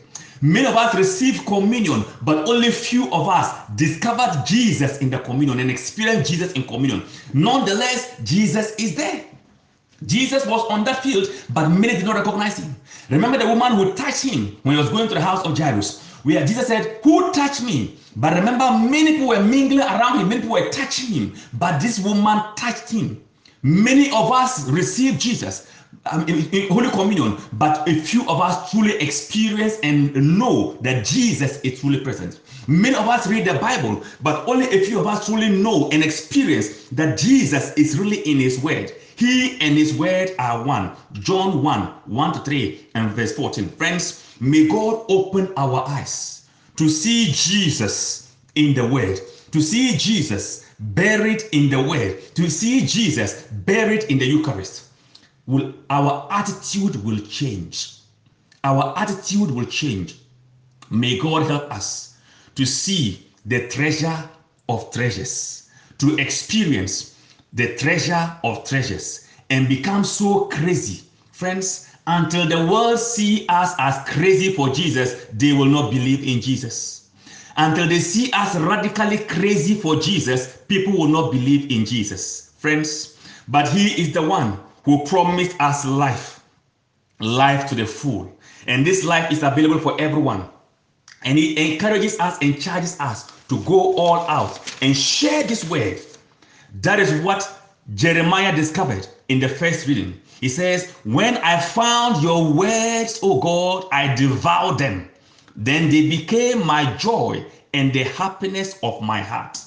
Many 0.43 0.67
of 0.67 0.77
us 0.77 0.93
receive 0.97 1.47
communion, 1.47 2.05
but 2.23 2.49
only 2.49 2.73
few 2.73 3.05
of 3.13 3.29
us 3.29 3.55
discovered 3.77 4.45
Jesus 4.45 4.99
in 4.99 5.09
the 5.09 5.21
communion 5.21 5.61
and 5.61 5.71
experienced 5.71 6.29
Jesus 6.29 6.53
in 6.53 6.65
communion. 6.65 7.05
Nonetheless, 7.33 8.19
Jesus 8.25 8.75
is 8.75 8.97
there. 8.97 9.25
Jesus 10.05 10.45
was 10.47 10.69
on 10.69 10.83
that 10.83 11.01
field, 11.01 11.29
but 11.51 11.69
many 11.69 11.95
did 11.95 12.05
not 12.05 12.17
recognize 12.17 12.59
him. 12.59 12.75
Remember 13.09 13.39
the 13.39 13.47
woman 13.47 13.75
who 13.75 13.95
touched 13.95 14.25
him 14.25 14.57
when 14.65 14.75
he 14.75 14.81
was 14.81 14.91
going 14.91 15.09
to 15.09 15.15
the 15.15 15.21
house 15.21 15.45
of 15.47 15.57
Jairus, 15.57 16.03
where 16.25 16.45
Jesus 16.45 16.67
said, 16.67 16.99
Who 17.05 17.33
touched 17.33 17.63
me? 17.63 17.97
But 18.17 18.35
remember, 18.35 18.71
many 18.73 19.13
people 19.13 19.29
were 19.29 19.43
mingling 19.43 19.81
around 19.81 20.19
him, 20.19 20.29
many 20.29 20.41
people 20.41 20.57
were 20.57 20.71
touching 20.71 21.07
him, 21.07 21.35
but 21.55 21.81
this 21.81 22.01
woman 22.01 22.43
touched 22.57 22.91
him. 22.91 23.23
Many 23.63 24.09
of 24.11 24.33
us 24.33 24.69
received 24.69 25.21
Jesus, 25.21 25.69
um, 26.11 26.23
in, 26.29 26.49
in, 26.51 26.69
Holy 26.69 26.91
Communion, 26.91 27.39
but 27.53 27.89
a 27.89 27.95
few 27.95 28.29
of 28.29 28.41
us 28.41 28.71
truly 28.71 28.95
experience 28.97 29.79
and 29.83 30.15
know 30.39 30.77
that 30.81 31.05
Jesus 31.05 31.61
is 31.61 31.81
truly 31.81 32.01
present. 32.01 32.41
Many 32.67 32.95
of 32.97 33.07
us 33.09 33.27
read 33.27 33.47
the 33.47 33.55
Bible, 33.55 34.03
but 34.21 34.47
only 34.49 34.67
a 34.67 34.85
few 34.85 34.99
of 34.99 35.07
us 35.07 35.27
truly 35.27 35.49
know 35.49 35.91
and 35.91 36.03
experience 36.03 36.89
that 36.91 37.19
Jesus 37.19 37.73
is 37.75 37.99
really 37.99 38.19
in 38.21 38.39
His 38.39 38.61
Word. 38.61 38.93
He 39.17 39.61
and 39.61 39.77
His 39.77 39.95
Word 39.95 40.33
are 40.39 40.65
one. 40.65 40.97
John 41.13 41.63
1 41.63 41.83
1 42.07 42.33
to 42.33 42.41
3 42.41 42.89
and 42.95 43.11
verse 43.11 43.35
14. 43.37 43.69
Friends, 43.69 44.37
may 44.41 44.67
God 44.67 45.05
open 45.09 45.53
our 45.57 45.87
eyes 45.89 46.47
to 46.77 46.89
see 46.89 47.27
Jesus 47.33 48.35
in 48.55 48.75
the 48.75 48.87
Word, 48.87 49.21
to 49.53 49.61
see 49.61 49.97
Jesus 49.97 50.65
buried 50.81 51.45
in 51.53 51.71
the 51.71 51.81
Word, 51.81 52.21
to 52.35 52.51
see 52.51 52.85
Jesus 52.85 53.45
buried 53.65 54.05
in 54.05 54.19
the 54.19 54.27
Eucharist 54.27 54.89
will 55.47 55.75
our 55.91 56.29
attitude 56.31 57.03
will 57.05 57.19
change. 57.19 57.99
Our 58.65 58.95
attitude 58.97 59.51
will 59.51 59.67
change. 59.67 60.19
May 60.91 61.19
God 61.19 61.47
help 61.49 61.71
us 61.73 62.17
to 62.55 62.65
see 62.65 63.27
the 63.47 63.67
treasure 63.69 64.29
of 64.69 64.93
treasures, 64.93 65.69
to 65.99 66.17
experience 66.19 67.19
the 67.53 67.77
treasure 67.77 68.37
of 68.45 68.65
treasures, 68.65 69.29
and 69.51 69.69
become 69.69 70.05
so 70.05 70.47
crazy, 70.47 71.05
friends. 71.33 71.89
Until 72.07 72.49
the 72.49 72.67
world 72.67 72.99
see 72.99 73.47
us 73.49 73.75
as 73.79 74.09
crazy 74.09 74.53
for 74.53 74.71
Jesus, 74.71 75.27
they 75.35 75.53
will 75.53 75.67
not 75.67 75.91
believe 75.91 76.27
in 76.27 76.41
Jesus. 76.41 77.11
Until 77.57 77.87
they 77.87 78.01
see 78.01 78.31
us 78.33 78.57
radically 78.57 79.19
crazy 79.19 79.75
for 79.75 79.97
Jesus, 79.97 80.57
people 80.69 80.93
will 80.93 81.09
not 81.09 81.31
believe 81.31 81.71
in 81.71 81.85
Jesus, 81.85 82.53
friends. 82.59 83.19
But 83.49 83.69
He 83.69 84.01
is 84.01 84.13
the 84.13 84.23
one 84.23 84.59
who 84.85 85.05
promised 85.05 85.61
us 85.61 85.85
life, 85.85 86.43
life 87.21 87.69
to 87.69 87.75
the 87.75 87.87
full. 87.87 88.33
And 88.67 88.87
this 88.87 89.05
life 89.05 89.31
is 89.31 89.43
available 89.43 89.79
for 89.79 90.01
everyone. 90.01 90.49
And 91.25 91.39
he 91.39 91.75
encourages 91.75 92.19
us 92.19 92.39
and 92.43 92.61
charges 92.61 92.99
us 92.99 93.31
to 93.49 93.59
go 93.61 93.95
all 93.97 94.21
out 94.29 94.61
and 94.83 94.97
share 94.97 95.45
this 95.45 95.69
word. 95.69 96.01
That 96.81 96.99
is 96.99 97.13
what 97.23 97.49
Jeremiah 97.95 98.55
discovered 98.55 99.07
in 99.29 99.39
the 99.39 99.49
first 99.49 99.87
reading. 99.87 100.21
He 100.41 100.49
says, 100.49 100.91
When 101.05 101.37
I 101.39 101.61
found 101.61 102.23
your 102.23 102.53
words, 102.53 103.21
O 103.23 103.41
God, 103.41 103.89
I 103.93 104.15
devoured 104.15 104.79
them. 104.79 105.09
Then 105.55 105.91
they 105.91 106.09
became 106.09 106.67
my 106.67 106.93
joy 106.97 107.45
and 107.75 107.93
the 107.93 108.05
happiness 108.05 108.79
of 108.83 109.03
my 109.03 109.21
heart. 109.21 109.59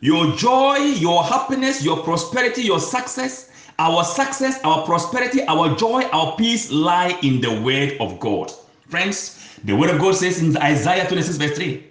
Your 0.00 0.36
joy, 0.36 0.76
your 0.76 1.24
happiness, 1.24 1.82
your 1.82 2.02
prosperity, 2.04 2.62
your 2.62 2.80
success 2.80 3.50
our 3.78 4.04
success, 4.04 4.60
our 4.64 4.84
prosperity, 4.84 5.42
our 5.44 5.74
joy, 5.76 6.04
our 6.12 6.36
peace 6.36 6.70
lie 6.70 7.18
in 7.22 7.40
the 7.40 7.60
word 7.60 7.96
of 8.00 8.18
God. 8.20 8.52
Friends, 8.88 9.58
the 9.64 9.74
word 9.74 9.90
of 9.90 10.00
God 10.00 10.14
says 10.14 10.40
in 10.40 10.56
Isaiah 10.56 11.06
26, 11.06 11.36
verse 11.36 11.56
3 11.56 11.84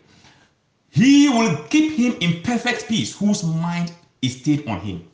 He 0.90 1.30
will 1.30 1.58
keep 1.70 1.94
him 1.94 2.16
in 2.22 2.42
perfect 2.42 2.88
peace 2.88 3.16
whose 3.16 3.44
mind 3.44 3.92
is 4.22 4.40
stayed 4.40 4.68
on 4.68 4.80
him. 4.80 5.08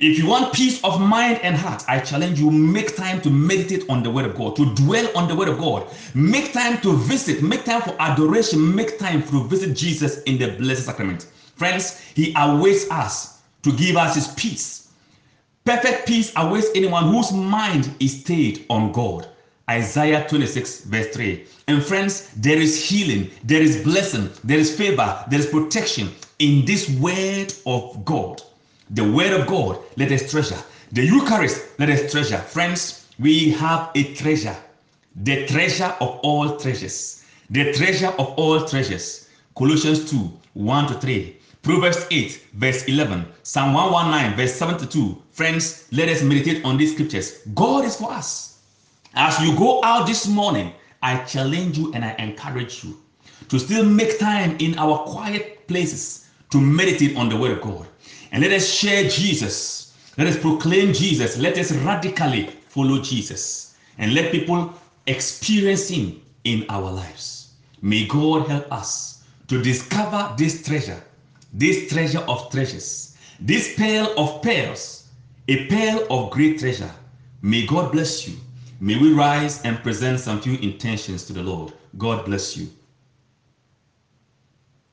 If 0.00 0.16
you 0.16 0.28
want 0.28 0.54
peace 0.54 0.82
of 0.84 1.00
mind 1.00 1.40
and 1.42 1.56
heart, 1.56 1.82
I 1.88 1.98
challenge 1.98 2.38
you 2.38 2.52
make 2.52 2.94
time 2.94 3.20
to 3.22 3.30
meditate 3.30 3.88
on 3.90 4.04
the 4.04 4.10
word 4.10 4.26
of 4.26 4.36
God, 4.36 4.54
to 4.56 4.72
dwell 4.76 5.10
on 5.16 5.26
the 5.26 5.34
word 5.34 5.48
of 5.48 5.58
God. 5.58 5.88
Make 6.14 6.52
time 6.52 6.80
to 6.82 6.96
visit, 6.96 7.42
make 7.42 7.64
time 7.64 7.82
for 7.82 7.96
adoration, 7.98 8.76
make 8.76 8.98
time 8.98 9.24
to 9.24 9.44
visit 9.48 9.76
Jesus 9.76 10.22
in 10.22 10.38
the 10.38 10.52
blessed 10.52 10.84
sacrament. 10.84 11.26
Friends, 11.56 12.00
He 12.14 12.32
awaits 12.36 12.88
us 12.92 13.40
to 13.62 13.72
give 13.72 13.96
us 13.96 14.14
His 14.14 14.28
peace. 14.34 14.87
Perfect 15.68 16.06
peace 16.08 16.32
awaits 16.34 16.68
anyone 16.74 17.12
whose 17.12 17.30
mind 17.30 17.94
is 18.00 18.22
stayed 18.22 18.64
on 18.70 18.90
God. 18.90 19.28
Isaiah 19.68 20.26
26, 20.26 20.84
verse 20.84 21.08
3. 21.08 21.44
And 21.66 21.84
friends, 21.84 22.30
there 22.38 22.56
is 22.56 22.82
healing, 22.82 23.30
there 23.44 23.60
is 23.60 23.84
blessing, 23.84 24.30
there 24.42 24.58
is 24.58 24.74
favor, 24.74 25.22
there 25.28 25.38
is 25.38 25.44
protection 25.44 26.08
in 26.38 26.64
this 26.64 26.88
word 26.98 27.52
of 27.66 28.02
God. 28.06 28.40
The 28.92 29.04
word 29.12 29.38
of 29.38 29.46
God, 29.46 29.78
let 29.98 30.10
us 30.10 30.30
treasure. 30.30 30.56
The 30.92 31.04
Eucharist, 31.04 31.78
let 31.78 31.90
us 31.90 32.10
treasure. 32.10 32.38
Friends, 32.38 33.06
we 33.18 33.50
have 33.50 33.90
a 33.94 34.14
treasure, 34.14 34.56
the 35.16 35.46
treasure 35.48 35.94
of 36.00 36.18
all 36.22 36.56
treasures, 36.56 37.26
the 37.50 37.74
treasure 37.74 38.14
of 38.18 38.28
all 38.38 38.64
treasures. 38.64 39.28
Colossians 39.54 40.10
2 40.10 40.32
1 40.54 40.86
to 40.86 40.94
3. 40.94 41.38
Proverbs 41.60 42.06
8, 42.10 42.46
verse 42.54 42.84
11, 42.84 43.26
Psalm 43.42 43.74
119, 43.74 44.36
verse 44.38 44.54
72. 44.54 45.22
Friends, 45.38 45.86
let 45.92 46.08
us 46.08 46.20
meditate 46.20 46.64
on 46.64 46.76
these 46.76 46.94
scriptures. 46.94 47.42
God 47.54 47.84
is 47.84 47.94
for 47.94 48.10
us. 48.10 48.58
As 49.14 49.38
you 49.38 49.56
go 49.56 49.80
out 49.84 50.04
this 50.04 50.26
morning, 50.26 50.72
I 51.00 51.18
challenge 51.18 51.78
you 51.78 51.94
and 51.94 52.04
I 52.04 52.16
encourage 52.18 52.82
you 52.82 52.98
to 53.48 53.60
still 53.60 53.84
make 53.84 54.18
time 54.18 54.56
in 54.58 54.76
our 54.80 54.98
quiet 55.04 55.68
places 55.68 56.26
to 56.50 56.60
meditate 56.60 57.16
on 57.16 57.28
the 57.28 57.36
Word 57.36 57.52
of 57.52 57.60
God. 57.60 57.86
And 58.32 58.42
let 58.42 58.50
us 58.50 58.68
share 58.68 59.08
Jesus. 59.08 59.96
Let 60.16 60.26
us 60.26 60.36
proclaim 60.36 60.92
Jesus. 60.92 61.38
Let 61.38 61.56
us 61.56 61.70
radically 61.70 62.46
follow 62.68 63.00
Jesus. 63.00 63.76
And 63.98 64.14
let 64.14 64.32
people 64.32 64.74
experience 65.06 65.88
Him 65.88 66.20
in 66.42 66.66
our 66.68 66.90
lives. 66.90 67.52
May 67.80 68.08
God 68.08 68.48
help 68.48 68.72
us 68.72 69.22
to 69.46 69.62
discover 69.62 70.34
this 70.36 70.66
treasure, 70.66 71.00
this 71.52 71.88
treasure 71.88 72.24
of 72.26 72.50
treasures, 72.50 73.16
this 73.38 73.76
pearl 73.76 74.12
of 74.18 74.42
pearls, 74.42 74.97
a 75.48 75.66
pearl 75.68 76.06
of 76.10 76.30
great 76.30 76.58
treasure. 76.58 76.92
May 77.42 77.66
God 77.66 77.92
bless 77.92 78.26
you. 78.28 78.34
May 78.80 78.96
we 78.96 79.12
rise 79.12 79.60
and 79.64 79.82
present 79.82 80.20
some 80.20 80.40
few 80.40 80.54
intentions 80.54 81.24
to 81.26 81.34
the 81.34 81.42
Lord. 81.42 81.72
God 81.98 82.24
bless 82.24 82.56
you. 82.56 82.70